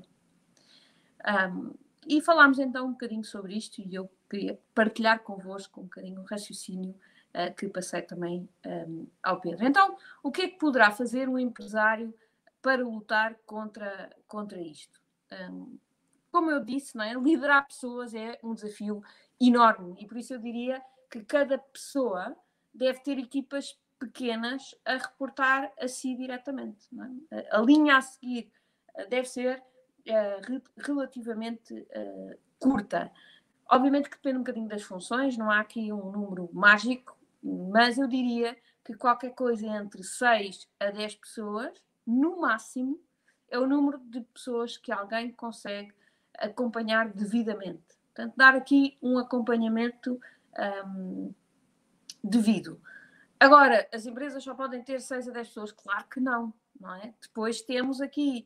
Um, 1.28 1.74
e 2.08 2.20
falámos 2.22 2.58
então 2.58 2.88
um 2.88 2.92
bocadinho 2.92 3.24
sobre 3.24 3.56
isto 3.56 3.80
e 3.80 3.94
eu 3.94 4.10
queria 4.30 4.60
partilhar 4.74 5.22
convosco 5.22 5.82
um 5.82 5.84
bocadinho 5.84 6.22
o 6.22 6.26
raciocínio 6.26 6.96
uh, 7.36 7.54
que 7.56 7.68
passei 7.68 8.02
também 8.02 8.50
um, 8.66 9.08
ao 9.22 9.40
Pedro. 9.40 9.66
Então, 9.66 9.96
o 10.24 10.32
que 10.32 10.42
é 10.42 10.48
que 10.48 10.58
poderá 10.58 10.90
fazer 10.92 11.30
um 11.30 11.38
empresário 11.38 12.14
para 12.62 12.84
lutar 12.84 13.36
contra, 13.46 14.10
contra 14.28 14.60
isto? 14.60 15.02
Um, 15.32 15.78
como 16.32 16.50
eu 16.50 16.64
disse, 16.64 16.96
não 16.96 17.04
é? 17.04 17.14
liderar 17.14 17.68
pessoas 17.68 18.14
é 18.14 18.40
um 18.42 18.54
desafio 18.54 19.04
enorme 19.40 19.96
e 20.00 20.08
por 20.08 20.18
isso 20.18 20.34
eu 20.34 20.40
diria 20.40 20.82
que 21.10 21.24
cada 21.24 21.58
pessoa 21.58 22.36
deve 22.74 23.00
ter 23.02 23.18
equipas 23.20 23.78
pequenas 24.00 24.74
a 24.86 24.96
reportar 24.96 25.72
a 25.80 25.88
si 25.88 26.16
diretamente. 26.16 26.88
É? 27.32 27.48
A 27.52 27.60
linha 27.60 27.98
a 27.98 28.02
seguir 28.02 28.52
eh, 28.96 29.06
deve 29.06 29.28
ser 29.28 29.60
uh, 29.60 30.62
relativamente 30.78 31.74
uh, 31.74 32.40
curta. 32.58 33.12
Obviamente 33.70 34.10
que 34.10 34.16
depende 34.16 34.38
um 34.38 34.42
bocadinho 34.42 34.68
das 34.68 34.84
funções, 34.84 35.38
não 35.38 35.52
há 35.52 35.60
aqui 35.60 35.94
um 35.94 36.12
número 36.12 36.50
mágico, 36.52 37.18
mas 37.44 37.98
eu 37.98 38.08
diria 38.08 38.58
que 38.84 38.96
qualquer 38.96 39.32
coisa 39.32 39.68
entre 39.68 40.04
6 40.04 40.68
a 40.80 40.90
10 40.92 41.16
pessoas, 41.16 41.72
no 42.06 42.40
máximo, 42.40 43.00
é 43.50 43.60
o 43.60 43.68
número 43.68 44.00
de 44.00 44.22
pessoas 44.22 44.78
que 44.78 44.92
alguém 44.92 45.32
consegue 45.32 45.94
acompanhar 46.38 47.10
devidamente. 47.10 47.84
Portanto, 48.14 48.34
dar 48.36 48.56
aqui 48.56 48.98
um 49.02 49.18
acompanhamento 49.18 50.20
um, 50.86 51.34
devido. 52.24 52.82
Agora, 53.40 53.88
as 53.94 54.06
empresas 54.06 54.44
só 54.44 54.54
podem 54.54 54.84
ter 54.84 55.02
6 55.02 55.30
a 55.30 55.32
10 55.32 55.48
pessoas? 55.48 55.72
Claro 55.72 56.06
que 56.08 56.20
não, 56.20 56.54
não 56.80 56.94
é? 56.96 57.14
Depois 57.22 57.62
temos 57.62 58.02
aqui 58.02 58.46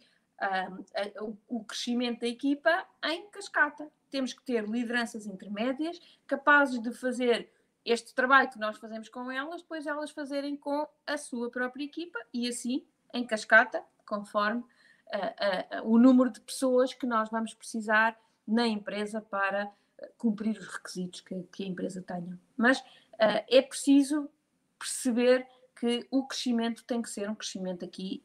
um, 1.21 1.37
o, 1.47 1.63
crescimento 1.63 2.21
da 2.21 2.27
equipa 2.27 2.85
em 3.03 3.29
cascata. 3.29 3.89
Temos 4.09 4.33
que 4.33 4.43
ter 4.43 4.67
lideranças 4.67 5.25
intermédias 5.25 5.99
capazes 6.27 6.81
de 6.81 6.91
fazer 6.93 7.49
este 7.83 8.15
trabalho 8.15 8.49
que 8.49 8.59
nós 8.59 8.77
fazemos 8.77 9.09
com 9.09 9.31
elas, 9.31 9.61
depois 9.61 9.85
elas 9.85 10.09
fazerem 10.09 10.57
com 10.57 10.87
a 11.05 11.17
sua 11.17 11.51
própria 11.51 11.83
equipa 11.83 12.19
e 12.33 12.47
assim 12.47 12.83
em 13.13 13.25
cascata, 13.25 13.83
conforme 14.07 14.61
uh, 14.61 15.81
uh, 15.83 15.91
o 15.91 15.97
número 15.97 16.29
de 16.29 16.41
pessoas 16.41 16.93
que 16.93 17.05
nós 17.05 17.29
vamos 17.29 17.53
precisar 17.53 18.17
na 18.47 18.67
empresa 18.67 19.21
para 19.21 19.71
cumprir 20.17 20.57
os 20.57 20.67
requisitos 20.67 21.21
que, 21.21 21.43
que 21.51 21.63
a 21.63 21.67
empresa 21.67 22.01
tenha. 22.01 22.37
Mas 22.55 22.83
é 23.17 23.61
preciso 23.61 24.29
perceber 24.77 25.47
que 25.79 26.05
o 26.11 26.27
crescimento 26.27 26.83
tem 26.83 27.01
que 27.01 27.09
ser 27.09 27.29
um 27.29 27.33
crescimento 27.33 27.85
aqui 27.85 28.21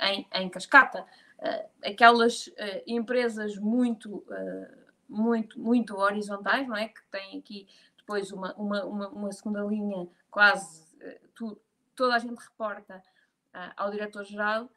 em, 0.00 0.26
em, 0.32 0.48
cascata. 0.50 1.04
Aquelas 1.82 2.50
empresas 2.86 3.56
muito, 3.56 4.22
muito, 5.08 5.58
muito 5.58 5.96
horizontais, 5.96 6.68
não 6.68 6.76
é? 6.76 6.88
Que 6.88 7.00
têm 7.10 7.38
aqui 7.38 7.66
depois 7.96 8.30
uma, 8.30 8.54
uma, 8.54 8.84
uma, 8.84 9.08
uma 9.08 9.32
segunda 9.32 9.62
linha 9.62 10.06
quase 10.30 10.86
tu, 11.34 11.58
toda 11.96 12.14
a 12.14 12.18
gente 12.18 12.38
reporta 12.38 13.02
ao 13.76 13.90
diretor-geral, 13.90 14.70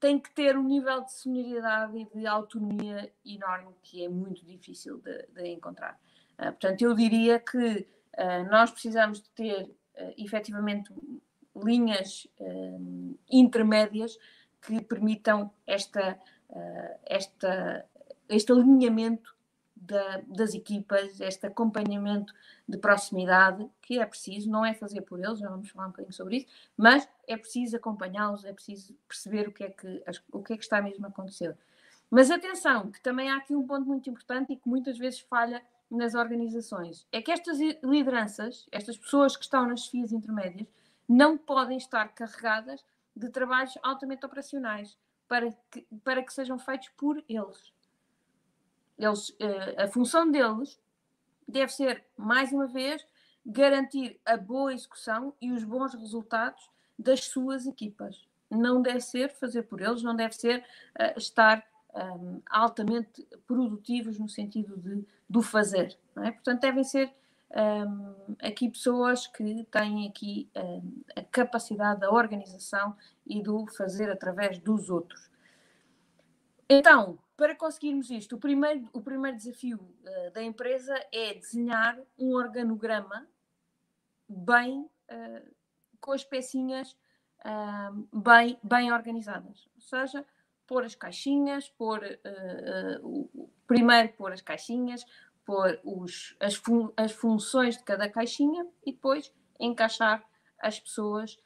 tem 0.00 0.18
que 0.18 0.30
ter 0.32 0.56
um 0.58 0.64
nível 0.64 1.04
de 1.04 1.12
senioridade 1.12 1.96
e 1.96 2.04
de 2.06 2.26
autonomia 2.26 3.12
enorme 3.24 3.74
que 3.82 4.04
é 4.04 4.08
muito 4.08 4.44
difícil 4.44 4.98
de, 4.98 5.26
de 5.28 5.48
encontrar. 5.48 5.98
portanto, 6.36 6.82
eu 6.82 6.92
diria 6.94 7.38
que 7.38 7.86
nós 8.50 8.72
precisamos 8.72 9.22
de 9.22 9.30
ter 9.30 9.62
uh, 9.62 10.14
efetivamente 10.18 10.92
linhas 11.54 12.26
uh, 12.40 13.18
intermédias 13.30 14.18
que 14.60 14.80
permitam 14.80 15.52
esta, 15.64 16.18
esta, 17.04 17.86
este 18.28 18.50
alinhamento 18.50 19.35
da, 19.86 20.20
das 20.26 20.54
equipas, 20.54 21.20
este 21.20 21.46
acompanhamento 21.46 22.32
de 22.68 22.78
proximidade 22.78 23.68
que 23.80 23.98
é 23.98 24.06
preciso, 24.06 24.50
não 24.50 24.64
é 24.64 24.74
fazer 24.74 25.02
por 25.02 25.18
eles, 25.18 25.38
já 25.38 25.48
vamos 25.48 25.70
falar 25.70 25.86
um 25.86 25.90
bocadinho 25.90 26.12
sobre 26.12 26.38
isso, 26.38 26.46
mas 26.76 27.08
é 27.26 27.36
preciso 27.36 27.76
acompanhá-los, 27.76 28.44
é 28.44 28.52
preciso 28.52 28.94
perceber 29.08 29.48
o 29.48 29.52
que, 29.52 29.64
é 29.64 29.70
que, 29.70 30.02
o 30.32 30.42
que 30.42 30.52
é 30.52 30.56
que 30.56 30.62
está 30.62 30.80
mesmo 30.82 31.06
a 31.06 31.08
acontecer. 31.08 31.56
Mas 32.10 32.30
atenção, 32.30 32.90
que 32.90 33.00
também 33.00 33.30
há 33.30 33.36
aqui 33.36 33.54
um 33.54 33.66
ponto 33.66 33.86
muito 33.86 34.08
importante 34.08 34.52
e 34.52 34.56
que 34.56 34.68
muitas 34.68 34.96
vezes 34.98 35.20
falha 35.20 35.62
nas 35.90 36.14
organizações 36.14 37.06
é 37.12 37.22
que 37.22 37.30
estas 37.30 37.58
lideranças, 37.82 38.66
estas 38.72 38.96
pessoas 38.96 39.36
que 39.36 39.44
estão 39.44 39.66
nas 39.66 39.86
fias 39.86 40.12
intermédias, 40.12 40.68
não 41.08 41.38
podem 41.38 41.78
estar 41.78 42.08
carregadas 42.08 42.84
de 43.14 43.28
trabalhos 43.30 43.78
altamente 43.82 44.26
operacionais 44.26 44.96
para 45.28 45.52
que, 45.70 45.86
para 46.04 46.22
que 46.22 46.32
sejam 46.32 46.58
feitos 46.58 46.88
por 46.90 47.22
eles. 47.28 47.72
Eles 48.98 49.34
eh, 49.38 49.84
a 49.84 49.88
função 49.88 50.30
deles 50.30 50.80
deve 51.46 51.72
ser, 51.72 52.04
mais 52.16 52.52
uma 52.52 52.66
vez, 52.66 53.04
garantir 53.44 54.18
a 54.24 54.36
boa 54.36 54.72
execução 54.72 55.32
e 55.40 55.52
os 55.52 55.62
bons 55.62 55.94
resultados 55.94 56.68
das 56.98 57.24
suas 57.24 57.66
equipas. 57.66 58.26
Não 58.50 58.82
deve 58.82 59.00
ser 59.00 59.30
fazer 59.34 59.62
por 59.62 59.80
eles, 59.80 60.02
não 60.02 60.16
deve 60.16 60.34
ser 60.34 60.60
uh, 60.60 61.18
estar 61.18 61.64
um, 61.94 62.40
altamente 62.50 63.26
produtivos 63.46 64.18
no 64.18 64.28
sentido 64.28 64.76
de, 64.76 65.06
do 65.28 65.42
fazer. 65.42 65.96
É? 66.16 66.30
Portanto, 66.30 66.60
devem 66.60 66.84
ser 66.84 67.12
um, 67.50 68.36
aqui 68.40 68.68
pessoas 68.68 69.26
que 69.26 69.64
têm 69.70 70.08
aqui 70.08 70.48
um, 70.56 71.02
a 71.14 71.22
capacidade 71.22 72.00
da 72.00 72.10
organização 72.10 72.96
e 73.26 73.42
do 73.42 73.66
fazer 73.68 74.10
através 74.10 74.58
dos 74.58 74.90
outros. 74.90 75.30
Então, 76.68 77.18
para 77.36 77.54
conseguirmos 77.54 78.10
isto, 78.10 78.36
o 78.36 78.38
primeiro, 78.38 78.88
o 78.92 79.02
primeiro 79.02 79.36
desafio 79.36 79.76
uh, 79.78 80.32
da 80.32 80.42
empresa 80.42 80.94
é 81.12 81.34
desenhar 81.34 81.98
um 82.18 82.32
organograma 82.32 83.26
bem, 84.28 84.80
uh, 85.10 85.54
com 86.00 86.12
as 86.12 86.24
pecinhas 86.24 86.96
uh, 87.44 88.18
bem, 88.20 88.58
bem 88.62 88.92
organizadas. 88.92 89.68
Ou 89.74 89.80
seja, 89.80 90.24
pôr 90.66 90.84
as 90.84 90.94
caixinhas, 90.94 91.68
pôr, 91.68 92.00
uh, 92.02 93.50
primeiro 93.66 94.12
pôr 94.14 94.32
as 94.32 94.40
caixinhas, 94.40 95.04
pôr 95.44 95.78
os, 95.84 96.36
as, 96.40 96.54
fun 96.54 96.90
as 96.96 97.12
funções 97.12 97.76
de 97.76 97.84
cada 97.84 98.08
caixinha 98.08 98.66
e 98.84 98.92
depois 98.92 99.32
encaixar 99.60 100.24
as 100.58 100.80
pessoas 100.80 101.38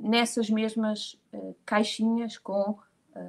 nessas 0.00 0.48
mesmas 0.48 1.20
caixinhas 1.66 2.38
com 2.38 2.78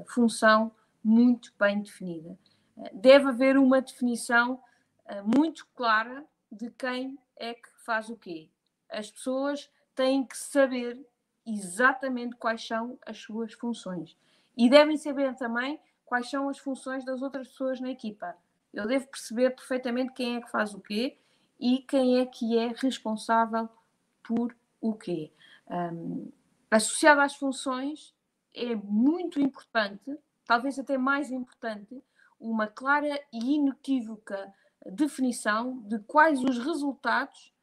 função 0.06 0.72
muito 1.08 1.54
bem 1.58 1.82
definida. 1.82 2.38
deve 2.92 3.30
haver 3.30 3.58
uma 3.58 3.82
definição 3.82 4.62
muito 5.24 5.66
clara 5.74 6.26
de 6.52 6.70
quem 6.72 7.18
é 7.38 7.54
que 7.54 7.70
faz 7.86 8.10
o 8.10 8.18
quê. 8.18 8.50
As 8.90 9.10
pessoas 9.10 9.72
têm 9.96 10.26
que 10.26 10.38
saber 10.38 11.00
exatamente 11.46 12.36
quais 12.36 12.68
são 12.68 13.00
as 13.06 13.18
suas 13.18 13.54
funções. 13.54 14.18
E 14.56 14.70
devem 14.70 14.98
saber 14.98 15.34
também 15.36 15.80
quais 16.06 16.30
são 16.30 16.50
as 16.50 16.58
funções 16.58 17.06
das 17.06 17.22
outras 17.22 17.48
pessoas 17.48 17.80
na 17.80 17.90
equipa. 17.90 18.36
Eu 18.74 18.86
devo 18.86 19.08
perceber 19.08 19.52
perfeitamente 19.52 20.12
quem 20.12 20.36
é 20.36 20.42
que 20.42 20.52
faz 20.52 20.74
o 20.74 20.82
quê 20.82 21.18
e 21.58 21.80
quem 21.80 22.20
é 22.20 22.26
que 22.26 22.58
é 22.58 22.74
responsável 22.76 23.70
por 24.24 24.54
o 24.82 24.94
quê. 24.94 25.32
Um, 25.70 26.30
associado 26.70 27.22
às 27.22 27.36
funções, 27.36 28.14
é 28.54 28.76
muito 28.76 29.40
importante, 29.40 30.18
talvez 30.48 30.80
até 30.80 30.98
mais 30.98 31.30
importante, 31.30 32.02
uma 32.40 32.68
clara 32.68 33.22
e 33.34 33.56
inequívoca 33.56 34.54
definição 34.86 35.80
de 35.80 36.00
quais 36.00 36.42
os 36.44 36.58
resultados 36.58 37.54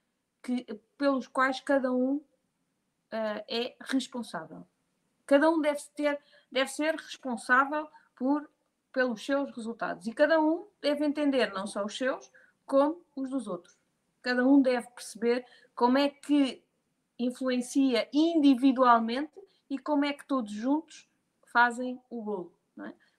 que, 0.42 0.66
pelos 0.98 1.26
quais 1.26 1.60
cada 1.60 1.90
um 1.90 2.16
uh, 2.16 3.44
é 3.48 3.74
responsável. 3.80 4.66
Cada 5.26 5.48
um 5.50 5.60
deve, 5.60 5.80
ter, 5.94 6.20
deve 6.52 6.70
ser 6.70 6.94
responsável 6.96 7.88
por, 8.14 8.48
pelos 8.92 9.24
seus 9.24 9.50
resultados 9.56 10.06
e 10.06 10.12
cada 10.12 10.38
um 10.40 10.66
deve 10.82 11.04
entender 11.04 11.52
não 11.52 11.66
só 11.66 11.84
os 11.84 11.96
seus, 11.96 12.30
como 12.66 13.00
os 13.16 13.30
dos 13.30 13.46
outros. 13.46 13.76
Cada 14.20 14.46
um 14.46 14.60
deve 14.60 14.86
perceber 14.88 15.46
como 15.74 15.96
é 15.96 16.10
que 16.10 16.62
influencia 17.18 18.08
individualmente 18.12 19.40
e 19.70 19.78
como 19.78 20.04
é 20.04 20.12
que 20.12 20.26
todos 20.26 20.52
juntos 20.52 21.08
fazem 21.52 22.00
o 22.10 22.22
bolo. 22.22 22.52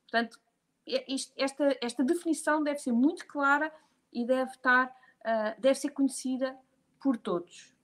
É? 0.08 0.12
Portanto, 0.12 0.40
isto, 1.08 1.34
esta, 1.36 1.78
esta 1.82 2.04
definição 2.04 2.64
deve 2.64 2.80
ser 2.80 2.92
muito 2.92 3.26
clara 3.28 3.74
e 4.14 4.26
deve, 4.26 4.52
estar, 4.52 4.88
uh, 4.88 5.60
deve 5.60 5.76
ser 5.76 5.90
conhecida 5.90 6.58
por 7.02 7.18
todos 7.18 7.76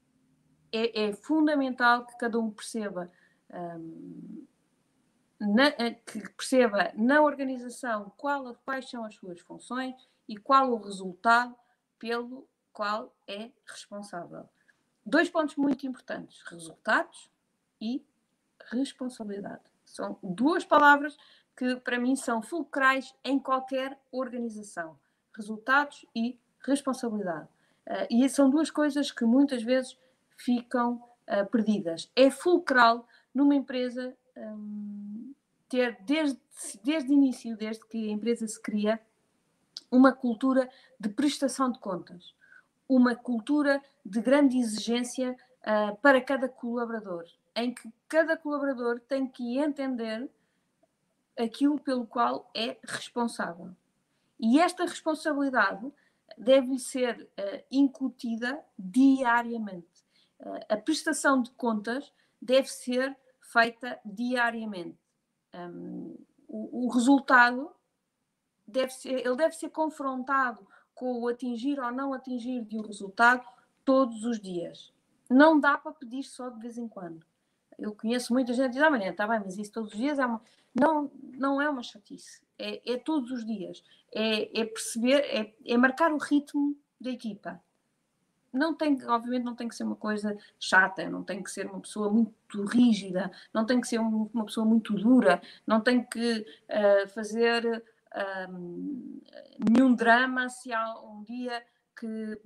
é, 0.71 1.07
é 1.07 1.13
fundamental 1.13 2.05
que 2.05 2.17
cada 2.17 2.39
um 2.39 2.49
perceba 2.49 3.11
um, 3.49 4.47
na, 5.39 5.67
eh, 5.67 5.91
que 5.91 6.29
perceba 6.29 6.91
na 6.95 7.21
organização 7.21 8.11
qual, 8.15 8.55
quais 8.63 8.89
são 8.89 9.03
as 9.03 9.15
suas 9.15 9.39
funções 9.41 9.95
e 10.27 10.37
qual 10.37 10.71
o 10.71 10.77
resultado 10.77 11.55
pelo 11.99 12.47
qual 12.71 13.13
é 13.27 13.51
responsável. 13.65 14.47
Dois 15.05 15.29
pontos 15.29 15.55
muito 15.55 15.85
importantes: 15.85 16.41
resultados 16.43 17.29
e 17.81 18.05
responsabilidade. 18.69 19.63
São 19.83 20.17
duas 20.23 20.63
palavras 20.63 21.17
que, 21.61 21.75
para 21.75 21.99
mim, 21.99 22.15
são 22.15 22.41
fulcrais 22.41 23.13
em 23.23 23.37
qualquer 23.37 23.95
organização: 24.11 24.97
resultados 25.37 26.07
e 26.15 26.39
responsabilidade. 26.61 27.47
Uh, 27.87 28.07
e 28.09 28.27
são 28.29 28.49
duas 28.49 28.71
coisas 28.71 29.11
que 29.11 29.23
muitas 29.25 29.61
vezes 29.61 29.95
ficam 30.35 30.93
uh, 30.93 31.45
perdidas. 31.51 32.09
É 32.15 32.31
fulcral 32.31 33.07
numa 33.31 33.53
empresa 33.53 34.17
um, 34.35 35.35
ter, 35.69 35.99
desde, 36.01 36.39
desde 36.83 37.11
o 37.11 37.13
início, 37.13 37.55
desde 37.55 37.85
que 37.85 38.09
a 38.09 38.11
empresa 38.11 38.47
se 38.47 38.59
cria, 38.59 38.99
uma 39.91 40.11
cultura 40.11 40.67
de 40.99 41.09
prestação 41.09 41.71
de 41.71 41.77
contas, 41.77 42.33
uma 42.89 43.15
cultura 43.15 43.83
de 44.03 44.19
grande 44.19 44.57
exigência 44.57 45.37
uh, 45.61 45.95
para 45.97 46.21
cada 46.21 46.49
colaborador, 46.49 47.25
em 47.55 47.71
que 47.71 47.87
cada 48.07 48.35
colaborador 48.35 48.99
tem 49.01 49.27
que 49.27 49.59
entender 49.59 50.27
aquilo 51.37 51.79
pelo 51.79 52.05
qual 52.05 52.49
é 52.55 52.77
responsável. 52.83 53.71
E 54.39 54.59
esta 54.59 54.83
responsabilidade 54.85 55.91
deve 56.37 56.77
ser 56.79 57.29
uh, 57.37 57.63
incutida 57.69 58.59
diariamente 58.77 59.91
a 60.69 60.77
prestação 60.77 61.41
de 61.41 61.51
contas 61.51 62.11
deve 62.41 62.67
ser 62.67 63.15
feita 63.39 63.99
diariamente. 64.03 64.97
Um, 65.53 66.17
o, 66.47 66.85
o, 66.85 66.89
resultado 66.89 67.71
deve 68.67 68.91
ser, 68.91 69.25
ele 69.25 69.35
deve 69.35 69.55
ser 69.55 69.69
confrontado 69.69 70.65
com 70.95 71.21
o 71.21 71.27
atingir 71.27 71.79
ou 71.79 71.91
não 71.91 72.13
atingir 72.13 72.63
de 72.63 72.77
um 72.77 72.81
resultado 72.81 73.45
todos 73.83 74.23
os 74.23 74.39
dias. 74.39 74.93
Não 75.29 75.59
dá 75.59 75.77
para 75.77 75.91
pedir 75.91 76.23
só 76.23 76.49
de 76.49 76.59
vez 76.59 76.77
em 76.77 76.87
quando. 76.87 77.25
Eu 77.77 77.93
conheço 77.93 78.33
muita 78.33 78.53
gente 78.53 78.67
que 78.67 78.79
diz, 78.79 78.83
ah, 78.83 78.97
está 78.97 79.27
bem, 79.27 79.39
mas 79.39 79.57
isso 79.57 79.71
todos 79.71 79.91
os 79.93 79.97
dias 79.97 80.19
é 80.19 80.25
uma... 80.25 80.41
não, 80.73 81.11
não 81.33 81.61
é 81.61 81.69
uma 81.69 81.83
chatice. 81.83 82.41
É, 82.57 82.93
é 82.93 82.97
todos 82.97 83.31
os 83.31 83.45
dias. 83.45 83.83
É, 84.13 84.61
é 84.61 84.65
perceber, 84.65 85.19
é, 85.21 85.53
é 85.65 85.77
marcar 85.77 86.11
o 86.13 86.17
ritmo 86.17 86.75
da 86.99 87.09
equipa 87.09 87.61
não 88.53 88.73
tem, 88.73 88.97
obviamente, 89.07 89.43
não 89.43 89.55
tem 89.55 89.67
que 89.67 89.75
ser 89.75 89.83
uma 89.83 89.95
coisa 89.95 90.37
chata, 90.59 91.09
não 91.09 91.23
tem 91.23 91.41
que 91.41 91.49
ser 91.49 91.67
uma 91.67 91.79
pessoa 91.79 92.11
muito 92.11 92.65
rígida, 92.65 93.31
não 93.53 93.65
tem 93.65 93.79
que 93.79 93.87
ser 93.87 93.99
uma 93.99 94.45
pessoa 94.45 94.65
muito 94.65 94.93
dura, 94.93 95.41
não 95.65 95.79
tem 95.79 96.03
que 96.03 96.45
uh, 96.69 97.07
fazer 97.09 97.83
um, 98.49 99.21
nenhum 99.57 99.93
drama 99.93 100.49
se 100.49 100.73
há 100.73 100.99
um 100.99 101.23
dia 101.23 101.63
que 101.97 102.37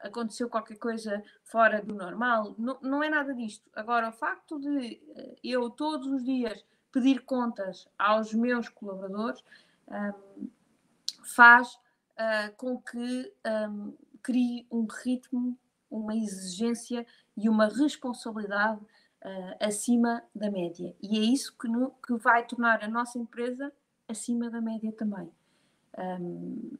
aconteceu 0.00 0.48
qualquer 0.48 0.76
coisa 0.76 1.22
fora 1.44 1.82
do 1.82 1.94
normal. 1.94 2.54
Não, 2.58 2.78
não 2.82 3.02
é 3.02 3.08
nada 3.08 3.34
disto. 3.34 3.68
Agora, 3.74 4.08
o 4.08 4.12
facto 4.12 4.58
de 4.58 5.00
eh, 5.16 5.36
eu 5.42 5.70
todos 5.70 6.06
os 6.08 6.24
dias 6.24 6.64
pedir 6.92 7.24
contas 7.24 7.88
aos 7.98 8.32
meus 8.32 8.68
colaboradores 8.68 9.42
um, 9.88 10.48
faz 11.22 11.74
uh, 11.74 12.54
com 12.56 12.80
que 12.80 13.32
um, 13.70 13.94
crie 14.22 14.66
um 14.70 14.86
ritmo, 14.86 15.58
uma 15.90 16.14
exigência 16.14 17.06
e 17.36 17.48
uma 17.48 17.68
responsabilidade 17.68 18.80
uh, 18.80 19.56
acima 19.60 20.22
da 20.34 20.50
média. 20.50 20.94
E 21.00 21.18
é 21.18 21.22
isso 21.22 21.56
que, 21.56 21.68
no, 21.68 21.90
que 22.04 22.14
vai 22.16 22.46
tornar 22.46 22.82
a 22.82 22.88
nossa 22.88 23.18
empresa 23.18 23.72
acima 24.08 24.50
da 24.50 24.60
média 24.60 24.92
também. 24.92 25.30
Um, 25.96 26.76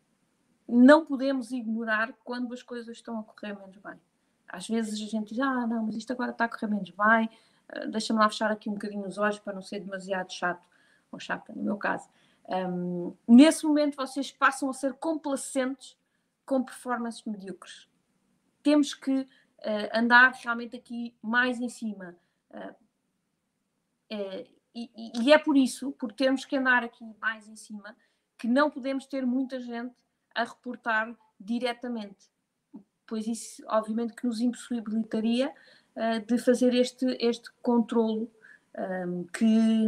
não 0.69 1.05
podemos 1.05 1.51
ignorar 1.51 2.13
quando 2.25 2.53
as 2.53 2.63
coisas 2.63 2.97
estão 2.97 3.19
a 3.19 3.23
correr 3.23 3.55
menos 3.55 3.77
bem. 3.79 3.99
Às 4.47 4.69
vezes 4.69 4.95
a 4.95 5.07
gente 5.07 5.35
diz, 5.35 5.41
ah, 5.41 5.67
não, 5.67 5.87
mas 5.87 5.97
isto 5.97 6.13
agora 6.13 6.31
está 6.31 6.45
a 6.45 6.49
correr 6.49 6.69
menos 6.69 6.91
bem, 6.91 7.31
uh, 7.75 7.91
deixa-me 7.91 8.19
lá 8.19 8.29
fechar 8.29 8.51
aqui 8.51 8.69
um 8.69 8.75
bocadinho 8.75 9.07
os 9.07 9.19
olhos 9.19 9.39
para 9.39 9.55
não 9.55 9.63
ser 9.63 9.81
demasiado 9.81 10.33
chato, 10.33 10.63
ou 11.11 11.19
chata 11.19 11.53
no 11.55 11.63
meu 11.63 11.77
caso. 11.77 12.09
Um, 12.49 13.15
nesse 13.27 13.67
momento 13.67 13.97
vocês 13.97 14.33
passam 14.33 14.71
a 14.71 14.73
ser 14.73 14.95
complacentes 14.95 15.97
com 16.47 16.63
performances 16.63 17.23
medíocres. 17.25 17.89
Temos 18.63 18.95
que 18.95 19.21
uh, 19.21 19.29
andar 19.93 20.33
realmente 20.33 20.77
aqui 20.77 21.15
mais 21.23 21.61
em 21.61 21.69
cima. 21.69 22.17
Uh, 22.51 22.75
uh, 24.15 24.59
e, 24.75 25.13
e, 25.23 25.33
é 25.33 25.39
por 25.39 25.57
isso, 25.57 25.93
por 25.93 26.13
termos 26.13 26.45
que 26.45 26.57
andar 26.57 26.85
aqui 26.85 27.05
mais 27.21 27.49
em 27.49 27.57
cima, 27.57 27.97
que 28.39 28.47
não 28.47 28.71
podemos 28.71 29.07
ter 29.07 29.27
muita 29.27 29.59
gente 29.61 29.95
a 30.41 30.45
reportar 30.45 31.15
diretamente, 31.39 32.31
pois 33.07 33.27
isso, 33.27 33.63
obviamente, 33.67 34.15
que 34.15 34.27
nos 34.27 34.41
impossibilitaria 34.41 35.53
de 36.27 36.39
fazer 36.39 36.75
este, 36.75 37.07
este 37.19 37.51
controlo 37.61 38.31
um, 38.79 39.25
que, 39.25 39.87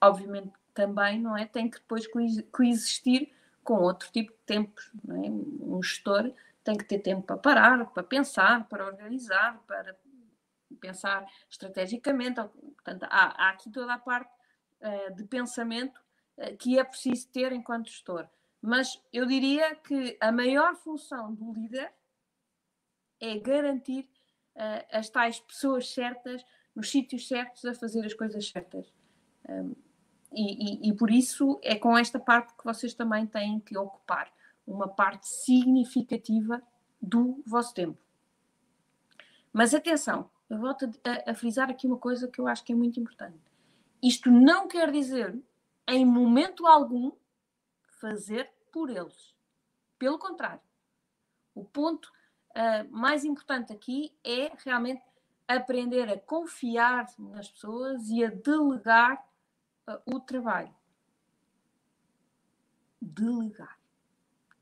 obviamente, 0.00 0.52
também 0.72 1.20
não 1.20 1.36
é, 1.36 1.44
tem 1.44 1.68
que 1.68 1.78
depois 1.78 2.06
coexistir 2.50 3.30
com 3.62 3.74
outro 3.74 4.10
tipo 4.10 4.32
de 4.32 4.38
tempos. 4.46 4.90
É? 5.08 5.30
Um 5.30 5.82
gestor 5.82 6.32
tem 6.64 6.76
que 6.76 6.84
ter 6.84 7.00
tempo 7.00 7.22
para 7.22 7.36
parar, 7.36 7.84
para 7.86 8.02
pensar, 8.02 8.66
para 8.68 8.86
organizar, 8.86 9.62
para 9.66 9.96
pensar 10.80 11.26
estrategicamente. 11.48 12.40
Portanto, 12.40 13.04
há, 13.04 13.46
há 13.46 13.50
aqui 13.50 13.70
toda 13.70 13.94
a 13.94 13.98
parte 13.98 14.32
uh, 14.80 15.14
de 15.14 15.24
pensamento 15.24 15.98
uh, 15.98 16.09
que 16.58 16.78
é 16.78 16.84
preciso 16.84 17.28
ter 17.28 17.52
enquanto 17.52 17.90
gestor. 17.90 18.26
Mas 18.60 19.00
eu 19.12 19.26
diria 19.26 19.74
que 19.76 20.16
a 20.20 20.30
maior 20.30 20.74
função 20.76 21.34
do 21.34 21.52
líder 21.52 21.92
é 23.18 23.38
garantir 23.38 24.08
uh, 24.56 24.86
as 24.92 25.08
tais 25.08 25.40
pessoas 25.40 25.92
certas 25.92 26.44
nos 26.74 26.90
sítios 26.90 27.26
certos 27.26 27.64
a 27.64 27.74
fazer 27.74 28.04
as 28.04 28.14
coisas 28.14 28.48
certas. 28.48 28.92
Um, 29.48 29.74
e, 30.32 30.86
e, 30.86 30.90
e, 30.90 30.92
por 30.94 31.10
isso 31.10 31.58
é 31.62 31.74
com 31.74 31.98
esta 31.98 32.18
parte 32.18 32.54
que 32.54 32.64
vocês 32.64 32.94
também 32.94 33.26
têm 33.26 33.58
que 33.58 33.76
ocupar 33.76 34.32
uma 34.64 34.86
parte 34.86 35.26
significativa 35.26 36.62
do 37.02 37.42
vosso 37.44 37.74
tempo. 37.74 37.98
Mas 39.52 39.74
atenção, 39.74 40.30
eu 40.48 40.58
volto 40.58 40.88
a, 41.04 41.32
a, 41.32 41.34
frisar 41.34 41.68
aqui 41.68 41.86
uma 41.86 41.96
coisa 41.96 42.28
que 42.28 42.40
eu 42.40 42.46
acho 42.46 42.62
que 42.62 42.72
é 42.72 42.76
muito 42.76 43.00
importante. 43.00 43.40
isto 44.00 44.30
não 44.30 44.68
quer 44.68 44.92
dizer, 44.92 45.36
em 45.90 46.06
momento 46.06 46.68
algum, 46.68 47.10
fazer 48.00 48.48
por 48.72 48.88
eles. 48.88 49.34
Pelo 49.98 50.18
contrário, 50.18 50.62
o 51.52 51.64
ponto 51.64 52.06
uh, 52.50 52.88
mais 52.90 53.24
importante 53.24 53.72
aqui 53.72 54.16
é 54.24 54.52
realmente 54.64 55.02
aprender 55.48 56.08
a 56.08 56.18
confiar 56.18 57.06
nas 57.18 57.50
pessoas 57.50 58.08
e 58.08 58.24
a 58.24 58.30
delegar 58.30 59.20
uh, 59.88 60.14
o 60.14 60.20
trabalho. 60.20 60.72
Delegar. 63.02 63.76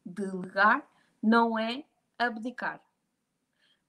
Delegar 0.04 0.88
não 1.22 1.58
é 1.58 1.84
abdicar. 2.18 2.80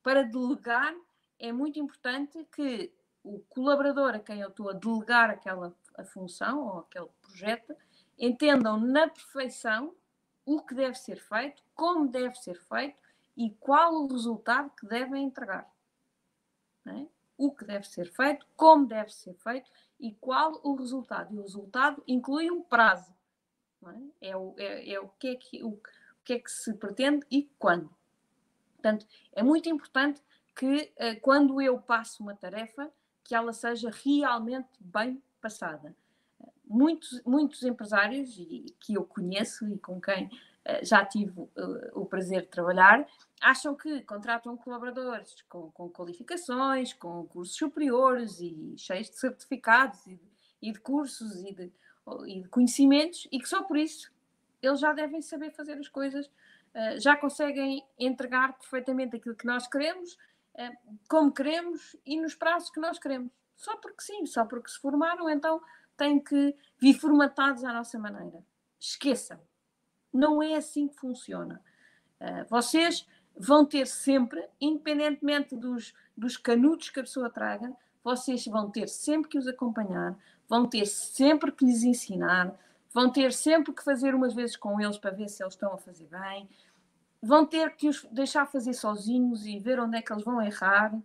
Para 0.04 0.24
delegar, 0.24 0.94
é 1.40 1.54
muito 1.54 1.80
importante 1.80 2.46
que 2.52 2.94
o 3.24 3.40
colaborador 3.48 4.16
a 4.16 4.20
quem 4.20 4.42
eu 4.42 4.50
estou 4.50 4.70
a 4.70 4.74
delegar 4.74 5.30
aquela 5.30 5.74
a 6.00 6.06
função 6.06 6.66
ou 6.66 6.80
aquele 6.80 7.10
projeto 7.22 7.76
entendam 8.18 8.80
na 8.80 9.08
perfeição 9.08 9.96
o 10.46 10.62
que 10.62 10.74
deve 10.74 10.96
ser 10.96 11.18
feito, 11.18 11.64
como 11.76 12.08
deve 12.08 12.36
ser 12.36 12.56
feito 12.56 13.02
e 13.38 13.52
qual 13.52 13.94
o 13.94 14.08
resultado 14.08 14.72
que 14.72 14.86
devem 14.88 15.24
entregar. 15.26 15.72
É? 16.86 17.06
O 17.38 17.52
que 17.52 17.64
deve 17.64 17.88
ser 17.88 18.12
feito, 18.12 18.46
como 18.56 18.86
deve 18.88 19.14
ser 19.14 19.36
feito 19.36 19.70
e 20.00 20.14
qual 20.16 20.60
o 20.64 20.76
resultado. 20.76 21.34
E 21.34 21.38
o 21.38 21.42
resultado 21.42 22.04
inclui 22.08 22.50
um 22.50 22.62
prazo. 22.62 23.14
É? 24.22 24.30
É, 24.32 24.38
o, 24.38 24.56
é, 24.58 24.92
é, 24.92 25.00
o, 25.00 25.08
que 25.08 25.28
é 25.30 25.36
que, 25.36 25.64
o, 25.64 25.70
o 25.70 25.82
que 26.24 26.34
é 26.34 26.40
que 26.40 26.52
se 26.52 26.74
pretende 26.74 27.26
e 27.32 27.44
quando. 27.58 27.90
Portanto, 28.74 29.06
é 29.32 29.44
muito 29.44 29.70
importante 29.70 30.22
que 30.56 30.92
eh, 30.98 31.16
quando 31.16 31.62
eu 31.62 31.80
passo 31.80 32.24
uma 32.24 32.36
tarefa, 32.36 32.92
que 33.24 33.36
ela 33.36 33.54
seja 33.54 33.92
realmente 34.04 34.70
bem 34.80 35.22
passada. 35.40 35.96
Muitos, 36.66 37.22
muitos 37.26 37.64
empresários 37.64 38.38
e, 38.38 38.76
que 38.80 38.94
eu 38.94 39.04
conheço 39.04 39.68
e 39.68 39.78
com 39.80 40.00
quem 40.00 40.30
eh, 40.66 40.86
já 40.86 41.04
tive 41.04 41.42
uh, 41.42 41.50
o 41.94 42.06
prazer 42.06 42.44
de 42.44 42.48
trabalhar, 42.48 43.08
acham 43.42 43.76
que 43.76 44.02
contratam 44.02 44.56
colaboradores 44.56 45.42
com, 45.50 45.72
com, 45.72 45.90
qualificações, 45.90 46.94
com 46.94 47.26
cursos 47.26 47.56
superiores 47.56 48.40
e 48.40 48.76
cheios 48.78 49.10
de 49.10 49.18
certificados 49.18 50.06
e 50.06 50.20
e 50.62 50.72
de 50.72 50.80
cursos 50.80 51.44
e 51.44 51.54
de, 51.54 51.72
e 52.28 52.42
de, 52.42 52.50
conhecimentos 52.50 53.28
e 53.32 53.40
que 53.40 53.48
só 53.48 53.64
por 53.64 53.78
isso 53.78 54.12
eles 54.62 54.80
já 54.80 54.92
devem 54.92 55.22
saber 55.22 55.52
fazer 55.52 55.74
as 55.74 55.88
coisas, 55.88 56.26
uh, 56.28 57.00
já 57.00 57.16
conseguem 57.16 57.84
entregar 57.98 58.58
perfeitamente 58.58 59.16
aquilo 59.16 59.36
que 59.36 59.46
nós 59.46 59.68
queremos, 59.68 60.14
uh, 60.56 60.98
como 61.08 61.32
queremos 61.32 61.96
e 62.06 62.20
nos 62.20 62.36
prazos 62.36 62.70
que 62.70 62.80
nós 62.80 63.00
queremos. 63.00 63.32
Só 63.60 63.78
porque 63.78 64.02
sim, 64.02 64.26
só 64.26 64.44
porque 64.44 64.72
se 64.72 64.80
formaram, 64.80 65.30
então 65.30 65.62
têm 65.96 66.20
que 66.20 66.56
vir 66.80 66.96
formatados 66.96 67.64
à 67.64 67.72
nossa 67.72 68.00
maneira. 68.00 68.44
Esqueçam 68.80 69.40
não 70.14 70.42
é 70.42 70.56
assim 70.56 70.88
que 70.88 70.96
funciona. 70.96 71.62
Uh, 72.20 72.46
vocês 72.50 73.08
vão 73.38 73.66
ter 73.66 73.88
sempre, 73.88 74.44
independentemente 74.60 75.56
dos, 75.56 75.94
dos 76.18 76.36
canudos 76.36 76.90
que 76.90 77.00
a 77.00 77.04
pessoa 77.04 77.30
traga, 77.30 77.72
vocês 78.04 78.46
vão 78.46 78.70
ter 78.70 78.90
sempre 78.90 79.30
que 79.30 79.38
os 79.38 79.48
acompanhar, 79.48 80.18
vão 80.48 80.68
ter 80.68 80.86
sempre 80.86 81.52
que 81.52 81.66
lhes 81.66 81.84
ensinar, 81.84 82.54
vão 82.94 83.10
ter 83.10 83.32
sempre 83.32 83.74
que 83.74 83.84
fazer 83.84 84.16
umas 84.16 84.34
vezes 84.34 84.56
com 84.56 84.80
eles 84.82 84.98
para 84.98 85.12
ver 85.12 85.30
se 85.30 85.44
eles 85.44 85.54
estão 85.54 85.74
a 85.74 85.78
fazer 85.78 86.08
bem, 86.08 86.50
vão 87.22 87.46
ter 87.46 87.76
que 87.76 87.88
os 87.88 88.04
deixar 88.12 88.46
fazer 88.46 88.74
sozinhos 88.74 89.46
e 89.46 89.60
ver 89.60 89.80
onde 89.80 89.98
é 89.98 90.02
que 90.02 90.12
eles 90.12 90.24
vão 90.24 90.42
errar, 90.42 90.98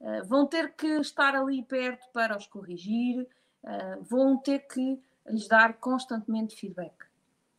uh, 0.00 0.24
vão 0.24 0.46
ter 0.46 0.74
que 0.74 0.86
estar 1.00 1.34
ali 1.34 1.62
perto 1.62 2.08
para 2.12 2.36
os 2.36 2.46
corrigir, 2.46 3.26
uh, 3.62 4.02
vão 4.02 4.36
ter 4.36 4.60
que 4.60 5.00
lhes 5.26 5.48
dar 5.48 5.74
constantemente 5.74 6.56
feedback. 6.56 6.94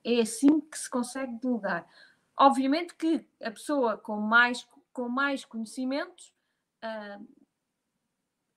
É 0.04 0.21
assim 0.21 0.60
que 0.60 0.78
se 0.78 0.89
consegue 0.89 1.34
delegar. 1.36 1.86
Obviamente 2.38 2.95
que 2.95 3.25
a 3.43 3.52
pessoa 3.52 3.97
com 3.97 4.17
mais, 4.17 4.67
com 4.93 5.10
mais 5.10 5.43
conhecimentos, 5.43 6.34
uh, 6.84 7.28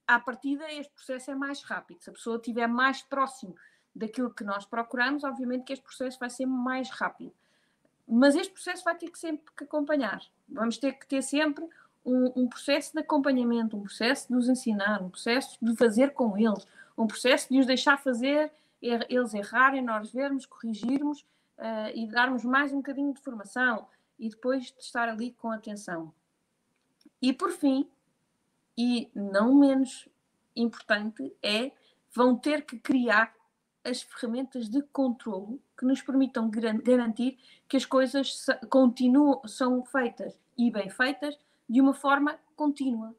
à 0.07 0.21
partida, 0.21 0.71
este 0.73 0.93
processo 0.93 1.31
é 1.31 1.35
mais 1.35 1.63
rápido. 1.63 2.03
Se 2.03 2.11
a 2.11 2.13
pessoa 2.13 2.37
estiver 2.37 2.67
mais 2.67 3.03
próximo 3.03 3.55
daquilo 3.95 4.33
que 4.33 4.45
nós 4.45 4.65
procuramos, 4.65 5.25
obviamente 5.25 5.65
que 5.65 5.73
este 5.73 5.85
processo 5.85 6.19
vai 6.19 6.31
ser 6.31 6.47
mais 6.47 6.91
rápido. 6.91 7.35
Mas 8.07 8.35
este 8.35 8.53
processo 8.53 8.85
vai 8.85 8.97
ter 8.97 9.11
que 9.11 9.19
sempre 9.19 9.53
que 9.57 9.65
acompanhar. 9.65 10.23
Vamos 10.49 10.79
ter 10.79 10.93
que 10.93 11.07
ter 11.07 11.23
sempre 11.23 11.69
um, 12.05 12.33
um, 12.43 12.49
processo 12.49 12.93
de 12.93 13.01
acompanhamento, 13.01 13.77
um 13.77 13.83
processo 13.83 14.29
de 14.29 14.35
os 14.35 14.49
ensinar, 14.49 15.03
um 15.03 15.11
processo 15.11 15.57
de 15.61 15.77
fazer 15.77 16.13
com 16.13 16.37
eles, 16.37 16.67
um 16.97 17.07
processo 17.07 17.49
de 17.51 17.59
os 17.59 17.67
deixar 17.67 17.99
fazer 17.99 18.53
Er, 18.83 19.07
eles 19.09 19.33
errarem, 19.33 19.81
nós 19.81 20.13
vermos, 20.13 20.45
corrigirmos 20.45 21.21
uh, 21.57 21.95
e 21.95 22.09
darmos 22.09 22.45
mais 22.45 22.73
um 22.73 22.79
bocadinho 22.79 23.15
de 23.15 23.21
formação 23.21 23.87
e 24.19 24.29
depois 24.29 24.73
de 24.73 24.81
estar 24.81 25.09
ali 25.09 25.31
com 25.33 25.53
atenção. 25.53 26.13
E 27.21 27.33
por 27.33 27.53
fim, 27.53 27.89
e 28.77 29.09
não 29.15 29.55
menos 29.55 30.09
importante, 30.57 31.33
é 31.41 31.71
vão 32.13 32.37
ter 32.37 32.67
que 32.67 32.77
criar 32.79 33.33
as 33.85 34.03
ferramentas 34.03 34.69
de 34.69 34.83
controlo 34.83 35.61
que 35.79 35.85
nos 35.85 36.03
permitam 36.03 36.51
garantir 36.51 37.39
que 37.69 37.77
as 37.77 37.85
coisas 37.85 38.47
continuam, 38.69 39.43
são 39.47 39.85
feitas 39.85 40.39
e 40.59 40.71
bem 40.71 40.91
feitas 40.91 41.39
de 41.73 41.81
uma 41.81 41.95
forma 41.95 42.39
contínua. 42.55 43.17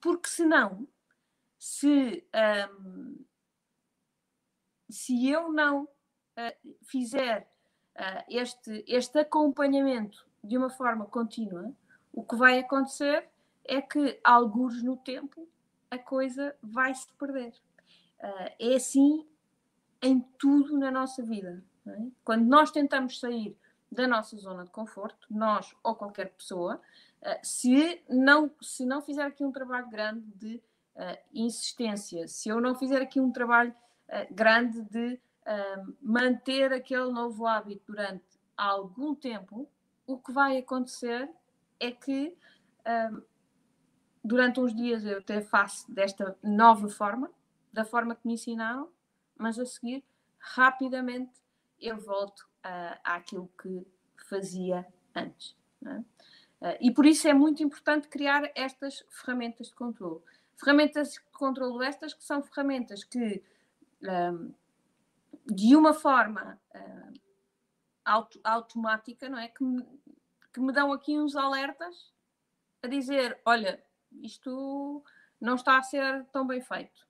Porque 0.00 0.30
senão, 0.30 0.88
se 1.58 2.26
um, 2.80 3.22
se 4.88 5.28
eu 5.28 5.52
não 5.52 5.82
uh, 5.84 6.74
fizer 6.84 7.46
uh, 7.96 8.24
este, 8.30 8.82
este 8.88 9.18
acompanhamento 9.18 10.26
de 10.42 10.56
uma 10.56 10.70
forma 10.70 11.04
contínua, 11.04 11.70
o 12.14 12.24
que 12.24 12.34
vai 12.34 12.58
acontecer 12.58 13.28
é 13.62 13.82
que, 13.82 14.18
alguns 14.24 14.82
no 14.82 14.96
tempo, 14.96 15.46
a 15.90 15.98
coisa 15.98 16.56
vai 16.62 16.94
se 16.94 17.12
perder. 17.12 17.52
Uh, 18.20 18.54
é 18.58 18.74
assim 18.74 19.28
em 20.00 20.18
tudo 20.38 20.78
na 20.78 20.90
nossa 20.90 21.22
vida. 21.22 21.62
É? 21.86 22.06
Quando 22.24 22.46
nós 22.46 22.70
tentamos 22.70 23.20
sair 23.20 23.54
da 23.92 24.08
nossa 24.08 24.36
zona 24.36 24.64
de 24.64 24.70
conforto, 24.70 25.26
nós 25.30 25.74
ou 25.84 25.94
qualquer 25.94 26.32
pessoa, 26.32 26.80
se, 27.42 28.02
não, 28.08 28.50
se 28.60 28.86
não 28.86 29.02
fizer 29.02 29.24
aqui 29.24 29.44
um 29.44 29.52
trabalho 29.52 29.88
grande 29.88 30.26
de 30.34 30.62
insistência, 31.32 32.26
se 32.26 32.48
eu 32.48 32.60
não 32.60 32.74
fizer 32.74 33.02
aqui 33.02 33.20
um 33.20 33.30
trabalho 33.30 33.74
eh, 34.08 34.26
grande 34.30 34.82
de 34.82 35.20
manter 36.00 36.72
aquele 36.72 37.12
novo 37.12 37.46
hábito 37.46 37.92
durante 37.92 38.24
algum 38.56 39.14
tempo, 39.14 39.68
o 40.06 40.18
que 40.18 40.32
vai 40.32 40.58
acontecer 40.58 41.28
é 41.78 41.90
que 41.90 42.36
durante 44.24 44.60
uns 44.60 44.74
dias 44.74 45.04
eu 45.04 45.18
até 45.18 45.40
faço 45.40 45.92
desta 45.92 46.36
nova 46.42 46.88
forma, 46.88 47.30
da 47.72 47.84
forma 47.84 48.14
que 48.14 48.26
me 48.26 48.34
ensinaram, 48.34 48.88
mas 49.36 49.58
a 49.58 49.66
seguir, 49.66 50.04
rapidamente, 50.38 51.32
eu 51.80 51.98
volto 51.98 52.48
uh, 52.64 52.98
àquilo 53.04 53.50
que 53.60 53.86
fazia 54.28 54.86
antes. 55.14 55.56
É? 55.84 55.98
Uh, 55.98 56.78
e 56.80 56.90
por 56.90 57.04
isso 57.06 57.28
é 57.28 57.34
muito 57.34 57.62
importante 57.62 58.08
criar 58.08 58.50
estas 58.54 59.04
ferramentas 59.08 59.68
de 59.68 59.74
controle. 59.74 60.20
Ferramentas 60.56 61.12
de 61.12 61.20
controle 61.32 61.84
estas 61.84 62.14
que 62.14 62.24
são 62.24 62.42
ferramentas 62.42 63.04
que 63.04 63.42
de 65.46 65.76
uma 65.76 65.94
forma 65.94 66.60
uh, 66.74 67.20
auto, 68.04 68.40
automática, 68.42 69.28
não 69.28 69.38
é? 69.38 69.48
Que 69.48 69.62
me, 69.62 69.84
que 70.52 70.60
me 70.60 70.72
dão 70.72 70.92
aqui 70.92 71.18
uns 71.18 71.36
alertas 71.36 72.12
a 72.82 72.88
dizer: 72.88 73.40
olha, 73.44 73.82
isto 74.22 75.04
não 75.40 75.54
está 75.54 75.78
a 75.78 75.82
ser 75.82 76.24
tão 76.26 76.46
bem 76.46 76.60
feito. 76.60 77.06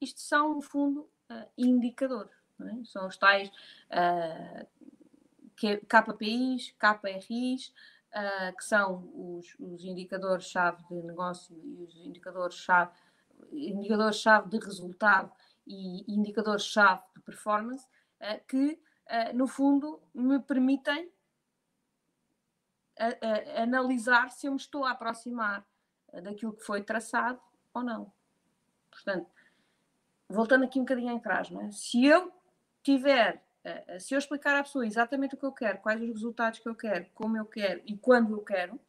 Isto 0.00 0.20
são, 0.20 0.54
no 0.54 0.62
fundo, 0.62 1.10
indicadores. 1.56 2.37
É? 2.66 2.84
São 2.84 3.06
os 3.06 3.16
tais 3.16 3.48
uh, 3.48 4.66
KPIs, 5.86 6.74
KRIs, 6.78 7.68
uh, 7.68 8.56
que 8.56 8.64
são 8.64 9.10
os, 9.14 9.54
os 9.58 9.84
indicadores-chave 9.84 10.82
de 10.88 11.02
negócio 11.02 11.56
e 11.64 11.84
os 11.84 11.96
indicadores-chave 11.96 12.90
indicadores 13.52 14.16
-chave 14.16 14.48
de 14.48 14.58
resultado 14.58 15.32
e 15.64 16.04
indicadores-chave 16.12 17.02
de 17.14 17.22
performance 17.22 17.86
uh, 18.20 18.44
que, 18.46 18.80
no 19.32 19.46
fundo, 19.46 20.02
me 20.12 20.38
permitem 20.38 21.10
analisar 23.56 24.30
se 24.30 24.46
eu 24.46 24.50
me 24.50 24.58
estou 24.58 24.84
a 24.84 24.90
aproximar 24.90 25.66
daquilo 26.22 26.52
que 26.52 26.62
foi 26.62 26.82
traçado 26.82 27.40
ou 27.72 27.82
não. 27.82 28.12
Portanto, 28.90 29.30
voltando 30.28 30.64
aqui 30.64 30.78
um 30.78 30.82
bocadinho 30.82 31.16
atrás, 31.16 31.48
não 31.48 31.62
é? 31.62 31.70
se 31.70 32.04
eu 32.04 32.37
tiver, 32.82 33.42
se 33.98 34.14
eu 34.14 34.18
explicar 34.18 34.56
à 34.56 34.62
pessoa 34.62 34.86
exatamente 34.86 35.34
o 35.34 35.38
que 35.38 35.44
eu 35.44 35.52
quero, 35.52 35.78
quais 35.78 36.00
os 36.00 36.08
resultados 36.08 36.58
que 36.58 36.68
eu 36.68 36.74
quero, 36.74 37.06
como 37.14 37.36
eu 37.36 37.44
quero 37.44 37.82
e 37.84 37.96
quando 37.96 38.32
eu 38.32 38.40
quero, 38.40 38.80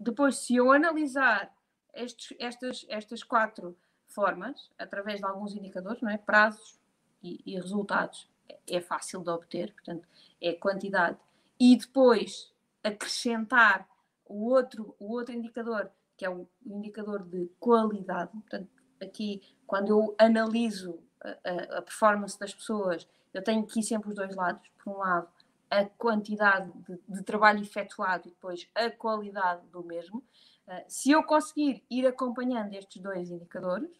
depois, 0.00 0.38
se 0.38 0.56
eu 0.56 0.72
analisar 0.72 1.54
estes, 1.92 2.34
estas, 2.38 2.86
estas 2.88 3.22
quatro 3.22 3.76
formas, 4.08 4.70
através 4.78 5.20
de 5.20 5.26
alguns 5.26 5.54
indicadores, 5.54 6.00
não 6.00 6.10
é? 6.10 6.16
prazos 6.16 6.80
e, 7.22 7.40
e 7.44 7.54
resultados. 7.56 8.26
É, 8.48 8.76
é 8.76 8.80
fácil 8.80 9.22
de 9.22 9.28
obter, 9.28 9.72
portanto, 9.74 10.08
é 10.40 10.54
quantidade. 10.54 11.18
E 11.58 11.76
depois 11.76 12.50
acrescentar 12.82 13.86
o 14.24 14.46
outro, 14.48 14.94
o 14.98 15.12
outro 15.12 15.34
indicador, 15.34 15.90
que 16.16 16.24
é 16.24 16.30
o 16.30 16.48
indicador 16.64 17.22
de 17.22 17.50
qualidade. 17.60 18.30
Portanto, 18.32 18.70
aqui, 19.02 19.42
quando 19.66 19.88
eu 19.88 20.14
analiso 20.18 20.98
a, 21.22 21.82
performance 21.82 22.38
das 22.38 22.54
pessoas, 22.54 23.06
eu 23.32 23.42
tenho 23.42 23.62
aqui 23.62 23.82
sempre 23.82 24.08
os 24.08 24.14
dois 24.14 24.34
lados. 24.34 24.68
Por 24.82 24.94
um 24.94 24.98
lado, 24.98 25.28
a 25.70 25.84
quantidade 25.84 26.70
de, 26.88 26.98
de 27.08 27.22
trabalho 27.22 27.62
efetuado 27.62 28.26
e 28.26 28.30
depois 28.30 28.68
a 28.74 28.90
qualidade 28.90 29.66
do 29.68 29.84
mesmo. 29.84 30.18
Uh, 30.66 30.84
se 30.88 31.10
eu 31.10 31.22
conseguir 31.22 31.82
ir 31.88 32.06
acompanhando 32.06 32.74
estes 32.74 33.00
dois 33.00 33.30
indicadores 33.30 33.90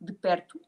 de 0.00 0.12
perto, 0.12 0.60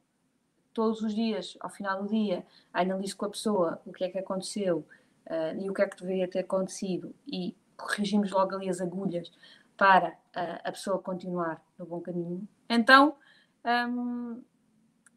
todos 0.73 1.01
os 1.03 1.15
dias, 1.15 1.57
ao 1.61 1.71
final 1.71 2.03
do 2.03 2.09
dia, 2.09 2.45
analiso 2.73 3.17
com 3.17 3.27
a 3.27 3.31
pessoa 3.31 3.81
o 3.85 3.93
que 3.93 4.05
é 4.05 4.09
que 4.09 4.19
aconteceu 4.19 4.87
uh, 5.27 5.59
e 5.61 5.69
o 5.69 5.75
que 5.75 5.83
é 5.83 5.87
que 5.87 5.97
deveria 5.97 6.29
ter 6.29 6.41
acontecido 6.41 7.15
e 7.27 7.55
corrigimos 7.77 8.31
logo 8.31 8.55
ali 8.55 8.69
as 8.69 8.81
agulhas 8.81 9.31
para 9.77 10.11
uh, 10.11 10.61
a 10.65 10.73
pessoa 10.73 10.99
continuar 10.99 11.63
no 11.79 11.85
bom 11.85 12.01
caminho. 12.01 12.47
Então, 12.69 13.17
um, 13.65 14.43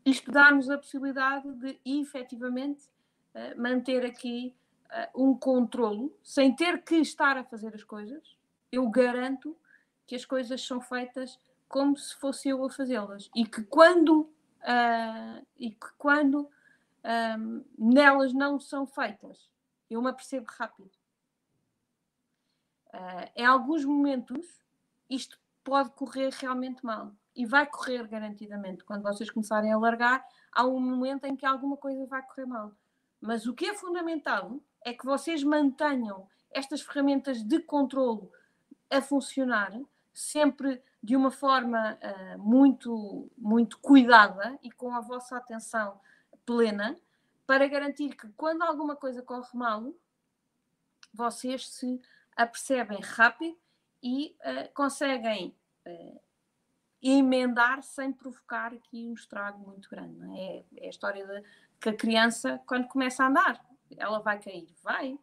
isto 0.09 0.31
dá-nos 0.31 0.69
a 0.69 0.77
possibilidade 0.77 1.51
de 1.55 1.79
efetivamente 1.85 2.87
uh, 3.33 3.61
manter 3.61 4.05
aqui 4.05 4.55
uh, 5.13 5.29
um 5.29 5.35
controlo, 5.35 6.15
sem 6.23 6.55
ter 6.55 6.83
que 6.83 6.95
estar 6.95 7.37
a 7.37 7.43
fazer 7.43 7.73
as 7.73 7.83
coisas. 7.83 8.37
Eu 8.71 8.87
garanto 8.89 9.57
que 10.05 10.15
as 10.15 10.25
coisas 10.25 10.65
são 10.65 10.81
feitas 10.81 11.39
como 11.67 11.95
se 11.95 12.15
fosse 12.15 12.49
eu 12.49 12.65
a 12.65 12.69
fazê-las 12.69 13.29
e 13.35 13.45
que 13.45 13.63
quando 13.63 14.21
uh, 14.21 15.45
e 15.57 15.69
que 15.71 15.87
quando 15.97 16.49
um, 17.37 17.63
nelas 17.77 18.33
não 18.33 18.59
são 18.59 18.85
feitas, 18.87 19.49
eu 19.89 20.01
me 20.01 20.09
apercebo 20.09 20.47
rápido. 20.49 20.91
Uh, 22.91 23.29
em 23.35 23.45
alguns 23.45 23.85
momentos 23.85 24.59
isto 25.07 25.39
pode 25.63 25.91
correr 25.91 26.31
realmente 26.33 26.83
mal 26.83 27.13
e 27.39 27.45
vai 27.45 27.65
correr 27.65 28.05
garantidamente. 28.05 28.83
Quando 28.83 29.01
vocês 29.01 29.31
começarem 29.31 29.71
a 29.71 29.77
largar, 29.77 30.27
há 30.51 30.65
um 30.65 30.77
momento 30.77 31.23
em 31.23 31.37
que 31.37 31.45
alguma 31.45 31.77
coisa 31.77 32.05
vai 32.05 32.21
correr 32.21 32.45
mal. 32.45 32.73
Mas 33.21 33.47
o 33.47 33.53
que 33.53 33.65
é 33.65 33.73
fundamental 33.73 34.59
é 34.83 34.93
que 34.93 35.05
vocês 35.05 35.41
mantenham 35.41 36.27
estas 36.51 36.81
ferramentas 36.81 37.41
de 37.41 37.59
controlo 37.61 38.29
a 38.89 39.01
funcionar 39.01 39.71
sempre 40.13 40.83
de 41.01 41.15
uma 41.15 41.31
forma 41.31 41.97
uh, 42.03 42.37
muito, 42.37 43.31
muito 43.37 43.79
cuidada 43.79 44.59
e 44.61 44.69
com 44.69 44.93
a 44.93 44.99
vossa 44.99 45.37
atenção 45.37 45.97
plena 46.45 46.97
para 47.47 47.69
garantir 47.69 48.17
que 48.17 48.27
quando 48.33 48.63
alguma 48.63 48.97
coisa 48.97 49.21
corre 49.21 49.47
mal, 49.53 49.93
vocês 51.13 51.69
se 51.69 52.01
apercebem 52.35 52.99
rápido 52.99 53.57
e 54.03 54.35
uh, 54.41 54.73
conseguem 54.73 55.55
uh, 55.87 56.28
emendar 57.01 57.81
sem 57.81 58.11
provocar 58.11 58.73
aqui 58.73 59.07
um 59.07 59.13
estrago 59.13 59.65
muito 59.65 59.89
grande. 59.89 60.19
É? 60.37 60.65
é? 60.77 60.85
a 60.85 60.89
história 60.89 61.25
de 61.25 61.43
que 61.79 61.89
a 61.89 61.93
criança, 61.93 62.61
quando 62.65 62.87
começa 62.87 63.23
a 63.23 63.27
andar, 63.27 63.65
ela 63.97 64.19
vai 64.19 64.39
cair, 64.39 64.67
vai, 64.83 65.17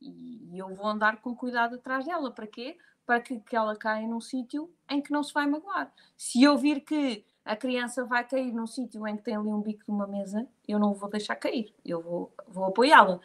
e, 0.00 0.54
e 0.54 0.58
eu 0.58 0.74
vou 0.74 0.86
andar 0.86 1.20
com 1.20 1.34
cuidado 1.34 1.76
atrás 1.76 2.04
dela. 2.04 2.30
Para 2.30 2.46
quê? 2.46 2.76
Para 3.04 3.20
que, 3.20 3.40
que 3.40 3.56
ela 3.56 3.76
caia 3.76 4.06
num 4.06 4.20
sítio 4.20 4.72
em 4.88 5.00
que 5.00 5.12
não 5.12 5.22
se 5.22 5.32
vai 5.32 5.46
magoar. 5.46 5.92
Se 6.16 6.42
eu 6.42 6.56
vir 6.56 6.80
que 6.80 7.24
a 7.44 7.56
criança 7.56 8.04
vai 8.04 8.26
cair 8.26 8.52
num 8.52 8.66
sítio 8.66 9.06
em 9.06 9.16
que 9.16 9.22
tem 9.22 9.36
ali 9.36 9.48
um 9.48 9.60
bico 9.60 9.84
de 9.84 9.90
uma 9.90 10.06
mesa, 10.06 10.46
eu 10.68 10.78
não 10.78 10.94
vou 10.94 11.10
deixar 11.10 11.36
cair, 11.36 11.74
eu 11.84 12.00
vou, 12.00 12.32
vou 12.46 12.66
apoiá-la. 12.66 13.20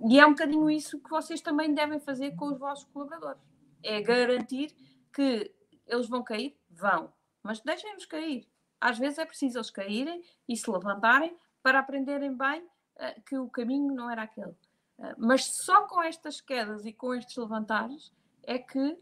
Um, 0.00 0.10
e 0.10 0.20
é 0.20 0.26
um 0.26 0.30
bocadinho 0.30 0.70
isso 0.70 1.00
que 1.00 1.10
vocês 1.10 1.40
também 1.40 1.74
devem 1.74 1.98
fazer 1.98 2.36
com 2.36 2.46
os 2.46 2.58
vossos 2.58 2.84
colaboradores. 2.92 3.40
É 3.82 4.00
garantir 4.00 4.74
que 5.12 5.52
eles 5.86 6.08
vão 6.08 6.22
cair? 6.22 6.56
Vão. 6.76 7.12
Mas 7.42 7.60
deixem-nos 7.60 8.06
cair. 8.06 8.48
Às 8.80 8.98
vezes 8.98 9.18
é 9.18 9.24
preciso 9.24 9.58
eles 9.58 9.70
caírem 9.70 10.22
e 10.48 10.56
se 10.56 10.70
levantarem 10.70 11.36
para 11.62 11.78
aprenderem 11.78 12.36
bem 12.36 12.62
uh, 12.62 13.22
que 13.24 13.36
o 13.38 13.48
caminho 13.48 13.94
não 13.94 14.10
era 14.10 14.22
aquele. 14.22 14.54
Uh, 14.98 15.14
mas 15.18 15.44
só 15.44 15.86
com 15.86 16.02
estas 16.02 16.40
quedas 16.40 16.84
e 16.84 16.92
com 16.92 17.14
estes 17.14 17.36
levantares 17.36 18.12
é 18.42 18.58
que 18.58 18.98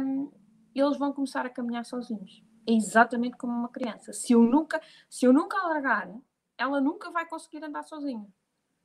um, 0.00 0.30
eles 0.74 0.98
vão 0.98 1.12
começar 1.12 1.46
a 1.46 1.50
caminhar 1.50 1.84
sozinhos. 1.84 2.42
É 2.66 2.72
exatamente 2.72 3.36
como 3.36 3.52
uma 3.52 3.68
criança. 3.68 4.12
Se 4.12 4.32
eu 4.32 4.42
nunca, 4.42 4.80
se 5.08 5.26
eu 5.26 5.32
nunca 5.32 5.56
largar, 5.66 6.10
ela 6.56 6.80
nunca 6.80 7.10
vai 7.10 7.26
conseguir 7.26 7.62
andar 7.64 7.82
sozinha. 7.82 8.26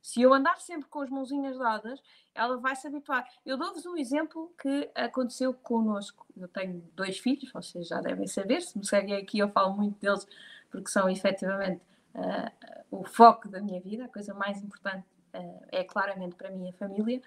Se 0.02 0.22
eu 0.22 0.32
andar 0.32 0.58
sempre 0.60 0.88
com 0.88 1.00
as 1.00 1.10
mãozinhas 1.10 1.58
dadas, 1.58 2.00
ela 2.34 2.56
vai 2.56 2.74
se 2.74 2.86
habituar. 2.86 3.26
Eu 3.44 3.56
dou-vos 3.56 3.84
um 3.84 3.96
exemplo 3.96 4.52
que 4.60 4.90
aconteceu 4.94 5.52
connosco. 5.52 6.26
Eu 6.36 6.48
tenho 6.48 6.82
dois 6.94 7.18
filhos, 7.18 7.52
vocês 7.52 7.88
já 7.88 8.00
devem 8.00 8.26
saber, 8.26 8.62
se 8.62 8.78
me 8.78 8.86
seguem 8.86 9.16
aqui 9.16 9.38
eu 9.38 9.48
falo 9.50 9.76
muito 9.76 9.98
deles, 10.00 10.26
porque 10.70 10.90
são 10.90 11.08
efetivamente 11.08 11.82
uh, 12.14 12.84
o 12.90 13.04
foco 13.04 13.48
da 13.48 13.60
minha 13.60 13.80
vida, 13.80 14.04
a 14.04 14.08
coisa 14.08 14.32
mais 14.32 14.62
importante 14.62 15.06
uh, 15.34 15.66
é 15.70 15.84
claramente 15.84 16.34
para 16.34 16.50
mim 16.50 16.68
a 16.68 16.72
família. 16.72 17.20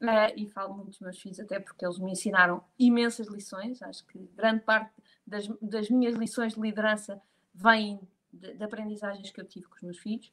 Uh, 0.00 0.32
e 0.34 0.48
falo 0.48 0.74
muito 0.74 0.88
dos 0.88 1.00
meus 1.00 1.20
filhos, 1.20 1.38
até 1.38 1.60
porque 1.60 1.84
eles 1.84 1.98
me 1.98 2.12
ensinaram 2.12 2.64
imensas 2.78 3.28
lições. 3.28 3.82
Acho 3.82 4.04
que 4.06 4.18
grande 4.34 4.62
parte 4.62 4.90
das, 5.26 5.46
das 5.60 5.90
minhas 5.90 6.14
lições 6.14 6.54
de 6.54 6.60
liderança 6.60 7.20
vêm 7.54 8.00
de, 8.32 8.54
de 8.54 8.64
aprendizagens 8.64 9.30
que 9.30 9.40
eu 9.40 9.44
tive 9.44 9.66
com 9.66 9.76
os 9.76 9.82
meus 9.82 9.98
filhos. 9.98 10.32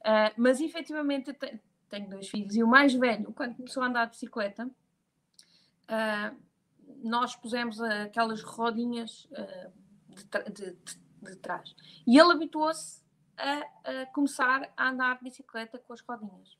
Uh, 0.00 0.32
mas 0.36 0.60
efetivamente 0.60 1.36
tenho 1.88 2.08
dois 2.08 2.28
filhos 2.28 2.54
e 2.54 2.62
o 2.62 2.68
mais 2.68 2.94
velho, 2.94 3.32
quando 3.32 3.56
começou 3.56 3.82
a 3.82 3.86
andar 3.86 4.04
de 4.06 4.12
bicicleta, 4.12 4.66
uh, 4.66 6.36
nós 7.02 7.34
pusemos 7.36 7.80
aquelas 7.80 8.42
rodinhas 8.42 9.24
uh, 9.26 9.72
de, 10.08 10.52
de, 10.52 10.72
de, 10.72 11.00
de, 11.22 11.36
trás 11.36 11.74
e 12.06 12.18
ele 12.18 12.32
habituou-se 12.32 13.02
a, 13.36 14.02
a, 14.02 14.06
começar 14.06 14.72
a 14.76 14.88
andar 14.88 15.18
de 15.18 15.24
bicicleta 15.24 15.78
com 15.78 15.92
as 15.92 16.00
rodinhas. 16.00 16.56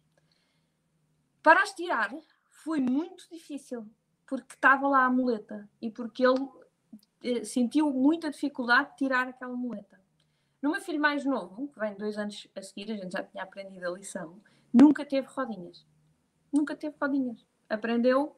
Para 1.43 1.63
as 1.63 1.73
tirar 1.73 2.11
foi 2.51 2.81
muito 2.81 3.29
difícil 3.31 3.89
porque 4.27 4.55
estava 4.55 4.87
lá 4.87 5.05
a 5.05 5.11
muleta 5.11 5.69
e 5.81 5.91
porque 5.91 6.27
ele 6.27 6.47
eh, 7.23 7.45
sentiu 7.45 7.91
muita 7.93 8.31
dificuldade 8.31 8.91
de 8.91 8.97
tirar 8.97 9.27
aquela 9.27 9.57
muleta. 9.57 9.98
No 10.61 10.71
meu 10.73 10.81
filho 10.81 11.01
mais 11.01 11.25
novo, 11.25 11.69
que 11.69 11.79
vem 11.79 11.95
dois 11.95 12.19
anos 12.19 12.49
a 12.55 12.63
seguir, 12.63 12.91
a 12.91 12.97
gente 12.97 13.13
já 13.13 13.23
tinha 13.23 13.43
aprendido 13.43 13.87
a 13.87 13.91
lição, 13.91 14.41
nunca 14.73 15.05
teve 15.05 15.27
rodinhas. 15.29 15.87
Nunca 16.53 16.75
teve 16.75 16.97
rodinhas. 17.01 17.47
Aprendeu 17.69 18.37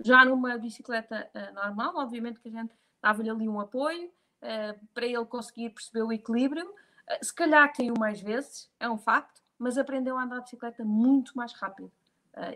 já 0.00 0.24
numa 0.24 0.58
bicicleta 0.58 1.30
uh, 1.34 1.54
normal, 1.54 1.96
obviamente 1.96 2.40
que 2.40 2.48
a 2.48 2.50
gente 2.50 2.74
dava-lhe 3.00 3.30
ali 3.30 3.48
um 3.48 3.60
apoio 3.60 4.08
uh, 4.08 4.86
para 4.92 5.06
ele 5.06 5.24
conseguir 5.24 5.70
perceber 5.70 6.02
o 6.02 6.12
equilíbrio. 6.12 6.68
Uh, 6.68 7.24
se 7.24 7.34
calhar 7.34 7.72
caiu 7.74 7.94
mais 7.98 8.20
vezes, 8.20 8.70
é 8.78 8.88
um 8.88 8.98
facto, 8.98 9.40
mas 9.58 9.78
aprendeu 9.78 10.18
a 10.18 10.24
andar 10.24 10.36
de 10.36 10.44
bicicleta 10.44 10.84
muito 10.84 11.34
mais 11.36 11.52
rápido. 11.54 11.90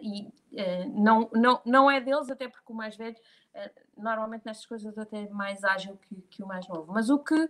e 0.02 0.30
não, 0.92 1.30
não, 1.32 1.62
não 1.64 1.90
é 1.90 2.00
deles, 2.00 2.28
até 2.28 2.48
porque 2.48 2.72
o 2.72 2.74
mais 2.74 2.96
velho, 2.96 3.16
normalmente 3.96 4.44
nestas 4.44 4.66
coisas 4.66 4.98
até 4.98 5.22
é 5.22 5.28
mais 5.30 5.62
ágil 5.62 5.96
que, 5.96 6.16
que 6.22 6.42
o 6.42 6.46
mais 6.46 6.66
novo. 6.68 6.92
Mas 6.92 7.08
o 7.08 7.18
que 7.18 7.48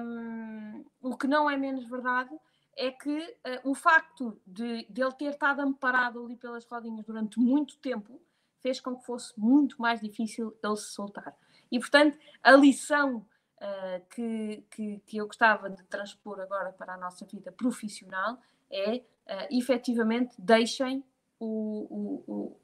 um, 0.00 0.84
o 1.02 1.16
que 1.16 1.26
não 1.26 1.48
é 1.48 1.56
menos 1.56 1.88
verdade 1.88 2.34
é 2.76 2.92
que 2.92 3.18
uh, 3.18 3.70
o 3.70 3.74
facto 3.74 4.40
de, 4.46 4.86
de 4.88 5.02
ele 5.02 5.12
ter 5.12 5.30
estado 5.30 5.60
amparado 5.60 6.24
ali 6.24 6.36
pelas 6.36 6.64
rodinhas 6.64 7.04
durante 7.04 7.38
muito 7.40 7.76
tempo 7.78 8.20
fez 8.60 8.80
com 8.80 8.96
que 8.96 9.04
fosse 9.04 9.32
muito 9.38 9.80
mais 9.80 10.00
difícil 10.00 10.56
ele 10.62 10.76
se 10.76 10.92
soltar. 10.92 11.36
E, 11.70 11.78
portanto, 11.78 12.18
a 12.42 12.52
lição 12.52 13.26
uh, 13.56 14.06
que, 14.10 14.64
que, 14.70 15.02
que, 15.06 15.16
eu 15.16 15.26
gostava 15.26 15.68
de 15.68 15.82
transpor 15.84 16.40
agora 16.40 16.72
para 16.72 16.94
a 16.94 16.96
nossa 16.96 17.26
vida 17.26 17.50
profissional 17.50 18.38
é, 18.70 18.96
uh, 18.96 19.02
efetivamente, 19.50 20.34
deixem 20.38 21.04
o, 21.38 22.24
o, 22.26 22.32
o, 22.32 22.60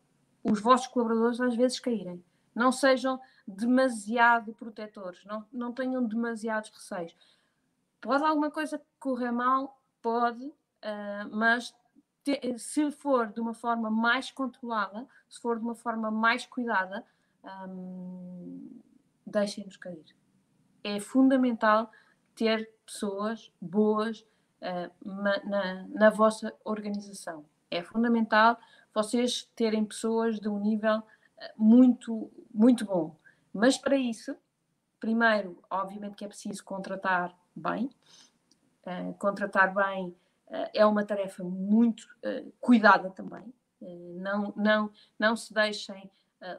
os 0.52 0.61
vossos 0.61 0.87
colaboradores 0.87 1.40
às 1.40 1.57
vezes 1.57 1.80
caírem. 1.80 2.24
Não 2.54 2.70
sejam 2.70 3.20
demasiado 3.46 4.54
protetores, 4.54 5.24
não, 5.24 5.44
não 5.52 5.72
tenham 5.72 6.04
demasiados 6.07 6.70
receios. 6.70 7.14
Pode 8.00 8.24
alguma 8.24 8.50
coisa 8.50 8.80
correr 8.98 9.30
mal? 9.30 9.80
Pode, 10.00 10.44
uh, 10.44 11.28
mas 11.30 11.74
te, 12.22 12.59
se 12.59 12.90
for 12.90 13.28
de 13.28 13.40
uma 13.40 13.54
forma 13.54 13.90
mais 13.90 14.30
controlada, 14.30 15.07
se 15.28 15.40
for 15.40 15.59
de 15.59 15.64
uma 15.64 15.74
forma 15.74 16.11
mais 16.11 16.46
cuidada, 16.46 17.04
um, 17.68 18.80
deixem-nos 19.26 19.76
cair. 19.76 20.04
É 20.83 21.00
fundamental 21.00 21.90
ter 22.35 22.70
pessoas 22.85 23.52
boas 23.61 24.20
uh, 24.61 24.90
na, 25.48 25.87
na 25.88 26.11
vossa 26.11 26.54
organização. 26.64 27.44
É 27.70 27.83
fundamental 27.83 28.59
vocês 28.94 29.50
terem 29.57 29.85
pessoas 29.85 30.38
de 30.38 30.48
um 30.48 30.59
nível 30.61 31.02
muito, 31.57 32.30
muito 32.52 32.85
bom. 32.85 33.16
Mas 33.54 33.78
para 33.78 33.96
isso, 33.96 34.36
primeiro, 34.98 35.62
obviamente 35.70 36.16
que 36.16 36.24
é 36.24 36.28
preciso 36.28 36.64
contratar 36.64 37.32
bem. 37.54 37.88
Uh, 38.84 39.14
contratar 39.14 39.72
bem 39.72 40.08
uh, 40.48 40.70
é 40.74 40.84
uma 40.84 41.04
tarefa 41.04 41.44
muito 41.44 42.02
uh, 42.02 42.52
cuidada 42.60 43.08
também. 43.10 43.54
não, 43.80 44.52
não, 44.56 44.90
não 45.18 45.36
se 45.36 45.54
deixem 45.54 46.10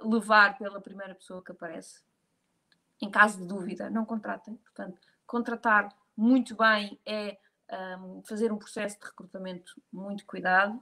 levar 0.04 0.58
pela 0.58 0.82
primeira 0.82 1.14
pessoa 1.14 1.44
que 1.44 1.52
aparece. 1.52 2.02
Em 3.00 3.12
caso 3.12 3.38
de 3.38 3.46
dúvida, 3.46 3.88
não 3.88 4.04
contratem. 4.04 4.56
Portanto, 4.56 5.00
contratar 5.28 5.96
muito 6.18 6.56
bem 6.56 7.00
é 7.06 7.38
um, 8.00 8.24
fazer 8.24 8.52
um 8.52 8.58
processo 8.58 9.00
de 9.00 9.06
recrutamento 9.06 9.80
muito 9.94 10.26
cuidado, 10.26 10.82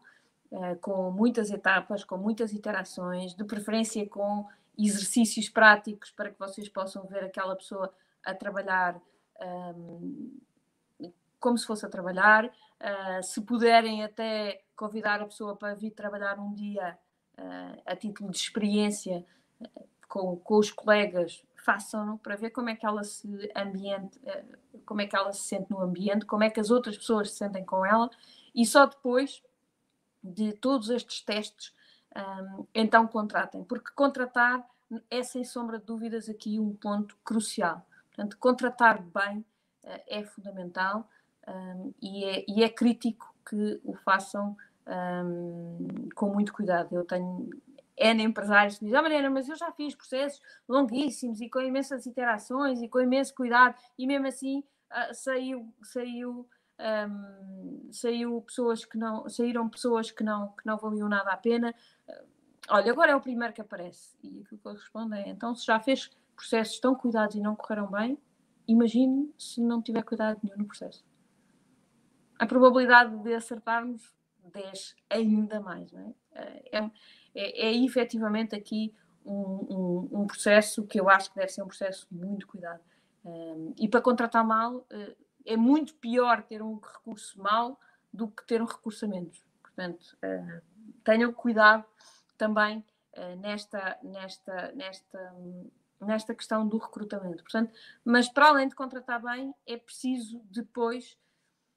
com 0.80 1.12
muitas 1.12 1.49
etapas, 1.49 2.06
com 2.06 2.17
muitas 2.17 2.54
interações, 2.54 3.34
de 3.34 3.43
preferência 3.43 4.08
com 4.08 4.47
exercícios 4.78 5.50
práticos 5.50 6.12
para 6.12 6.32
que 6.32 6.40
vocês 6.40 6.68
possam 6.70 7.06
ver 7.06 7.24
aquela 7.24 7.56
pessoa 7.56 7.94
a 8.24 8.34
trabalhar 8.34 9.00
um, 9.42 10.40
como 11.40 11.58
se 11.58 11.68
fosse 11.68 11.86
a 11.86 11.90
trabalhar. 11.90 12.46
Uh, 12.46 13.22
se 13.22 13.42
puderem 13.42 14.04
até 14.04 14.64
convidar 14.76 15.22
a 15.22 15.26
pessoa 15.26 15.56
para 15.56 15.74
vir 15.74 15.92
trabalhar 15.92 16.40
um 16.40 16.54
dia 16.54 16.98
uh, 17.38 17.82
a 17.86 17.96
título 17.96 18.32
de 18.32 18.38
experiência 18.38 19.26
uh, 19.60 19.88
com, 20.08 20.38
com 20.38 20.58
os 20.58 20.72
colegas, 20.72 21.44
façam-no 21.64 22.18
para 22.18 22.36
ver 22.36 22.52
como 22.52 22.70
é 22.70 22.76
que 22.76 22.86
ela 22.86 23.04
se 23.04 23.52
ambiente, 23.56 24.20
como 24.86 25.02
é 25.02 25.08
que 25.08 25.16
ela 25.16 25.32
se 25.32 25.42
sente 25.42 25.70
no 25.72 25.82
ambiente, 25.82 26.26
como 26.26 26.44
é 26.44 26.50
que 26.50 26.60
as 26.60 26.70
outras 26.70 26.98
pessoas 26.98 27.32
se 27.32 27.38
sentem 27.38 27.66
com 27.66 27.86
ela, 27.86 28.10
e 28.54 28.66
só 28.66 28.86
depois 28.86 29.42
de 30.24 30.54
todos 30.54 30.90
estes 30.90 31.22
testes 31.22 31.74
um, 32.15 32.65
então 32.73 33.08
contratem, 33.08 33.63
porque 33.63 33.91
contratar 33.95 34.65
é 35.10 35.23
sem 35.23 35.43
sombra 35.43 35.80
de 35.80 35.86
dúvidas 35.86 36.30
aqui 36.30 36.60
um 36.60 36.73
ponto 36.76 37.17
crucial. 37.23 37.86
Portanto, 38.08 38.38
contratar 38.38 39.02
bem 39.02 39.39
uh, 39.39 40.04
é 40.08 40.23
fundamental 40.23 41.10
um, 41.47 41.93
e, 42.02 42.23
é, 42.23 42.45
e, 42.47 42.63
é, 42.63 42.69
crítico 42.69 43.34
que 43.47 43.80
o 43.84 43.93
façam 43.93 44.56
um, 44.88 46.10
com 46.15 46.32
muito 46.32 46.54
cuidado. 46.54 46.95
Eu 46.95 47.06
tenho 47.06 47.49
N 47.97 48.23
empresários 48.23 48.78
que 48.78 48.86
dizem, 48.86 48.99
ah, 48.99 49.02
Mariana, 49.02 49.30
mas 49.30 49.49
eu 49.49 49.56
já 49.56 49.71
fiz 49.71 49.95
processos 49.95 50.41
longuíssimos 50.67 51.41
e 51.41 51.49
com 51.49 51.60
imensas 51.60 52.06
interações 52.06 52.82
e 52.82 52.88
com 52.88 52.99
imenso 52.99 53.34
cuidado 53.34 53.76
e 53.97 54.08
mesmo 54.08 54.28
assim 54.28 54.60
uh, 54.60 55.13
saiu, 55.13 55.73
saiu 55.84 56.47
um, 56.80 57.92
saiu 57.92 58.42
pessoas 58.42 58.86
que 58.86 58.98
não, 58.98 59.30
saíram 59.30 59.70
pessoas 59.70 60.12
que 60.12 60.24
não, 60.24 60.50
que 60.50 60.66
não 60.66 60.78
valiam 60.78 61.08
nada 61.08 61.32
a 61.32 61.38
pena. 61.38 61.74
Uh, 62.08 62.28
olha, 62.70 62.92
agora 62.92 63.12
é 63.12 63.16
o 63.16 63.22
primeiro 63.22 63.54
que 63.54 63.62
aparece. 63.62 64.16
E 64.24 64.42
aquilo 64.42 64.60
que 64.60 64.68
eu 64.68 64.74
respondo 64.74 65.16
é: 65.16 65.30
então, 65.30 65.56
se 65.56 65.66
já 65.66 65.80
fez 65.80 66.10
processos 66.36 66.80
tão 66.80 66.96
cuidados 66.96 67.36
e 67.36 67.40
não 67.40 67.56
correram 67.56 67.90
bem, 67.90 68.18
imagine 68.68 69.34
se 69.38 69.62
não 69.62 69.82
tiver 69.82 70.04
cuidado 70.04 70.40
nenhum 70.44 70.58
no 70.58 70.66
processo. 70.66 71.06
A 72.40 72.46
probabilidade 72.46 73.16
de 73.18 73.34
acertarmos 73.34 74.14
desce 74.52 74.96
ainda 75.10 75.60
mais. 75.60 75.92
Não 75.92 76.02
é? 76.02 76.14
É, 76.72 76.92
é, 77.36 77.68
é 77.68 77.74
efetivamente 77.86 78.56
aqui 78.56 78.94
um, 79.26 79.32
um, 79.34 80.10
um, 80.22 80.28
processo 80.28 80.86
que 80.86 81.00
eu 81.00 81.10
acho 81.10 81.32
que 81.32 81.40
deve 81.40 81.52
ser 81.52 81.62
um 81.62 81.68
processo 81.68 82.08
muito 82.12 82.48
cuidado. 82.48 82.82
Um, 83.24 83.74
e 83.78 83.88
para 83.88 84.02
contratar 84.02 84.46
mal, 84.46 84.78
uh, 84.78 85.16
é 85.45 85.58
muito 85.58 85.93
pior 85.95 86.43
ter 86.43 86.62
um 86.62 86.75
recurso 86.75 87.41
mau 87.41 87.79
do 88.12 88.27
que 88.27 88.45
ter 88.45 88.62
um 88.62 88.65
recurso 88.65 89.06
a 89.06 89.08
menos. 89.08 89.43
Portanto, 89.62 90.17
uh, 90.23 90.62
tenham 91.03 91.34
cuidado 91.34 91.86
também 92.38 92.84
uh, 93.17 93.36
nesta, 93.39 93.97
nesta, 94.03 94.71
nesta, 94.73 95.36
nesta 95.99 96.36
questão 96.36 96.67
do 96.67 96.77
recrutamento. 96.77 97.43
Portanto, 97.43 97.71
mas 98.06 98.29
para 98.29 98.49
além 98.49 98.67
de 98.67 98.75
contratar 98.75 99.21
bem, 99.21 99.53
é 99.65 99.77
preciso 99.77 100.41
depois 100.51 101.17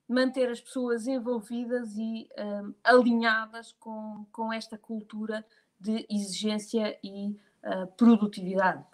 manter 0.08 0.48
as 0.50 0.60
pessoas 0.60 1.06
envolvidas 1.06 1.96
e 1.96 2.28
um, 2.38 2.70
eh, 2.70 2.74
alinhadas 2.84 3.72
com, 3.72 4.24
com 4.30 4.52
esta 4.52 4.78
cultura 4.78 5.44
de 5.80 6.06
exigência 6.08 6.96
e 7.02 7.36
uh, 7.64 7.86
produtividade. 7.96 8.84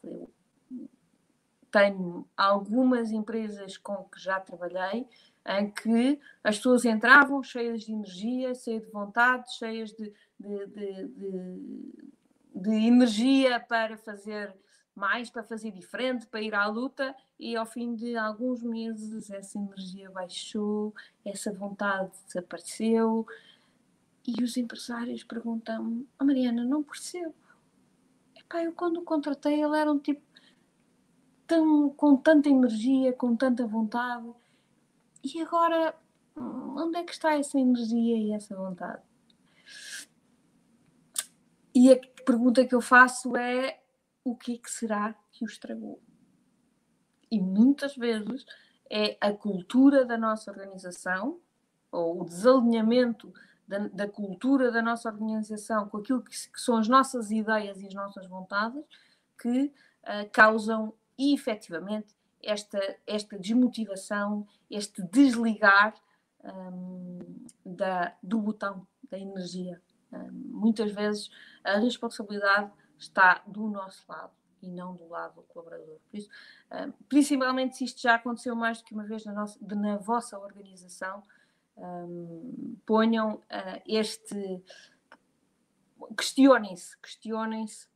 Tenho 1.73 2.29
algumas 2.37 3.11
empresas 3.11 3.79
com 3.79 4.05
que 4.05 4.21
já 4.21 4.39
trabalhei 4.39 5.09
em 5.45 5.71
que 5.71 6.21
as 6.45 6.59
pessoas 6.59 6.85
entravam 6.85 7.43
cheias 7.43 7.83
de 7.83 7.93
energia, 7.93 8.55
cheias 8.55 8.85
de 8.85 8.91
vontade, 8.93 9.53
cheias 9.57 9.91
de, 9.91 10.13
de, 10.39 10.67
de, 10.67 11.09
de, 12.55 12.71
energia 12.71 13.59
para 13.59 13.97
fazer 13.97 14.55
mais, 14.95 15.31
para 15.31 15.43
fazer 15.43 15.73
diferente, 15.73 16.27
para 16.27 16.43
ir 16.43 16.55
à 16.55 16.67
luta, 16.67 17.17
e 17.41 17.57
ao 17.57 17.65
fim 17.65 17.95
de 17.95 18.15
alguns 18.17 18.63
meses 18.63 19.31
essa 19.31 19.59
energia 19.59 20.11
baixou, 20.11 20.95
essa 21.25 21.51
vontade 21.51 22.13
desapareceu, 22.27 23.27
e 24.25 24.45
os 24.45 24.57
empresários 24.57 25.25
perguntam-me: 25.25 26.07
oh, 26.21 26.25
Mariana, 26.25 26.65
não 26.65 26.83
percebo. 26.83 27.35
Epá, 28.37 28.63
eu 28.63 28.73
quando 28.73 28.99
o 28.99 29.03
contratei, 29.03 29.61
ele 29.61 29.77
era 29.77 29.91
um 29.91 29.99
tipo 29.99 30.32
tão, 31.53 31.91
com 31.91 32.17
tanta 32.17 32.49
energia, 32.49 33.13
com 33.13 33.37
tanta 33.37 33.67
vontade. 33.67 34.33
E 35.23 35.39
agora, 35.43 35.95
onde 36.35 36.97
é 36.97 37.05
que 37.05 37.13
está 37.13 37.35
essa 37.35 37.59
energia 37.59 38.17
e 38.17 38.33
essa 38.33 38.57
vontade? 38.57 39.03
E 41.75 41.93
a 41.93 42.01
pergunta 42.25 42.65
que 42.65 42.75
eu 42.75 42.81
faço 42.81 43.37
é: 43.37 43.81
o 44.25 44.35
que 44.35 44.55
é 44.55 44.59
que 44.59 44.71
será 44.71 45.15
que 45.31 45.45
o 45.45 45.47
estragou? 45.47 46.01
E 47.31 47.39
muitas 47.39 47.95
vezes 47.97 48.47
é 48.91 49.19
a 49.21 49.31
cultura 49.31 50.07
da 50.07 50.17
nossa 50.17 50.51
organização, 50.51 51.39
ou 51.91 52.23
o 52.23 52.25
desalinhamento 52.25 53.31
da, 53.69 53.89
da 53.89 54.09
cultura 54.09 54.73
da 54.73 54.81
nossa 54.81 55.11
organização 55.11 55.87
com 55.89 55.99
aquilo 55.99 56.23
que, 56.23 56.31
que, 56.31 56.61
são 56.61 56.79
as 56.79 56.89
nossas 56.89 57.31
ideias 57.31 57.79
e 57.83 57.87
as 57.87 57.95
nossas 57.95 58.27
vontades, 58.27 58.83
que 59.39 59.65
uh, 59.65 60.31
causam 60.33 60.95
e 61.19 61.35
efetivamente 61.35 62.15
esta, 62.43 62.81
esta 63.07 63.39
desmotivação, 63.39 64.47
este 64.71 65.03
desligar 65.03 65.95
um, 66.45 67.19
da, 67.65 68.15
do 68.23 68.41
botão 68.41 68.87
da 69.11 69.19
energia. 69.19 69.81
Um, 70.13 70.31
muitas 70.33 70.93
vezes 70.93 71.31
a 71.63 71.79
responsabilidade 71.79 72.71
está 72.99 73.43
do 73.47 73.69
nosso 73.69 74.05
lado 74.09 74.33
e 74.61 74.71
não 74.71 74.95
do 74.95 75.09
lado 75.09 75.37
do 75.37 75.43
colaborador. 75.43 75.99
Por 76.11 76.17
isso, 76.17 76.29
um, 76.71 76.93
principalmente 77.09 77.77
se 77.77 77.85
isto 77.85 78.01
já 78.01 78.17
aconteceu 78.17 78.55
mais 78.55 78.79
do 78.79 78.85
que 78.85 78.95
uma 78.95 79.05
vez 79.05 79.25
na, 79.25 79.33
nossa, 79.33 79.59
na 79.61 79.97
vossa 79.97 80.39
organização, 80.39 81.23
hum, 81.77 82.77
ponham 82.85 83.35
uh, 83.35 83.83
este. 83.87 84.63
Questionem-se, 86.17 86.99
questionem-se 86.99 87.87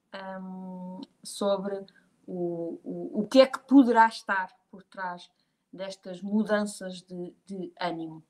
um, 0.41 1.01
sobre 1.25 1.85
o, 2.27 2.81
o, 2.83 3.21
o 3.21 3.29
que 3.29 3.41
é 3.41 3.47
que 3.47 3.59
poderá 3.61 4.07
estar 4.07 4.51
por 4.71 4.83
trás 4.83 5.31
destas 5.73 6.21
mudanças 6.21 7.03
de, 7.03 7.35
de 7.47 7.73
ânimo. 7.81 8.23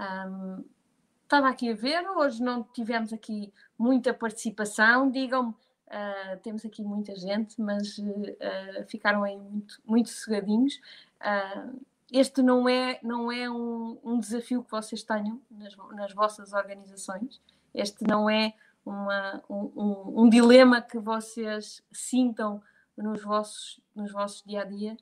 Um, 0.00 0.64
estava 1.22 1.48
aqui 1.48 1.70
a 1.70 1.74
ver, 1.74 2.08
hoje 2.10 2.42
não 2.42 2.62
tivemos 2.62 3.12
aqui 3.12 3.52
muita 3.78 4.14
participação, 4.14 5.10
digam-me, 5.10 5.50
uh, 5.50 6.38
temos 6.42 6.64
aqui 6.64 6.82
muita 6.82 7.14
gente, 7.14 7.60
mas 7.60 7.98
uh, 7.98 8.86
ficaram 8.88 9.24
aí 9.24 9.36
muito, 9.36 9.80
muito 9.84 10.08
cegadinhos. 10.08 10.80
Uh, 11.20 11.80
este 12.10 12.40
não 12.42 12.68
é, 12.68 12.98
não 13.02 13.32
é 13.32 13.50
um, 13.50 13.98
um, 14.04 14.20
desafio 14.20 14.62
que 14.62 14.70
vocês 14.70 15.02
tenham 15.02 15.40
nas, 15.50 15.76
nas 15.92 16.12
vossas 16.12 16.52
organizações, 16.52 17.40
este 17.74 18.04
não 18.06 18.30
é 18.30 18.54
uma, 18.84 19.42
um, 19.50 19.72
um, 19.76 20.22
um 20.22 20.28
dilema 20.28 20.80
que 20.80 20.98
vocês 20.98 21.82
sintam 21.90 22.62
nos 23.02 23.22
vossos, 23.22 23.80
nos 23.94 24.12
vossos 24.12 24.42
dia 24.44 24.62
a 24.62 24.64
dia, 24.64 24.96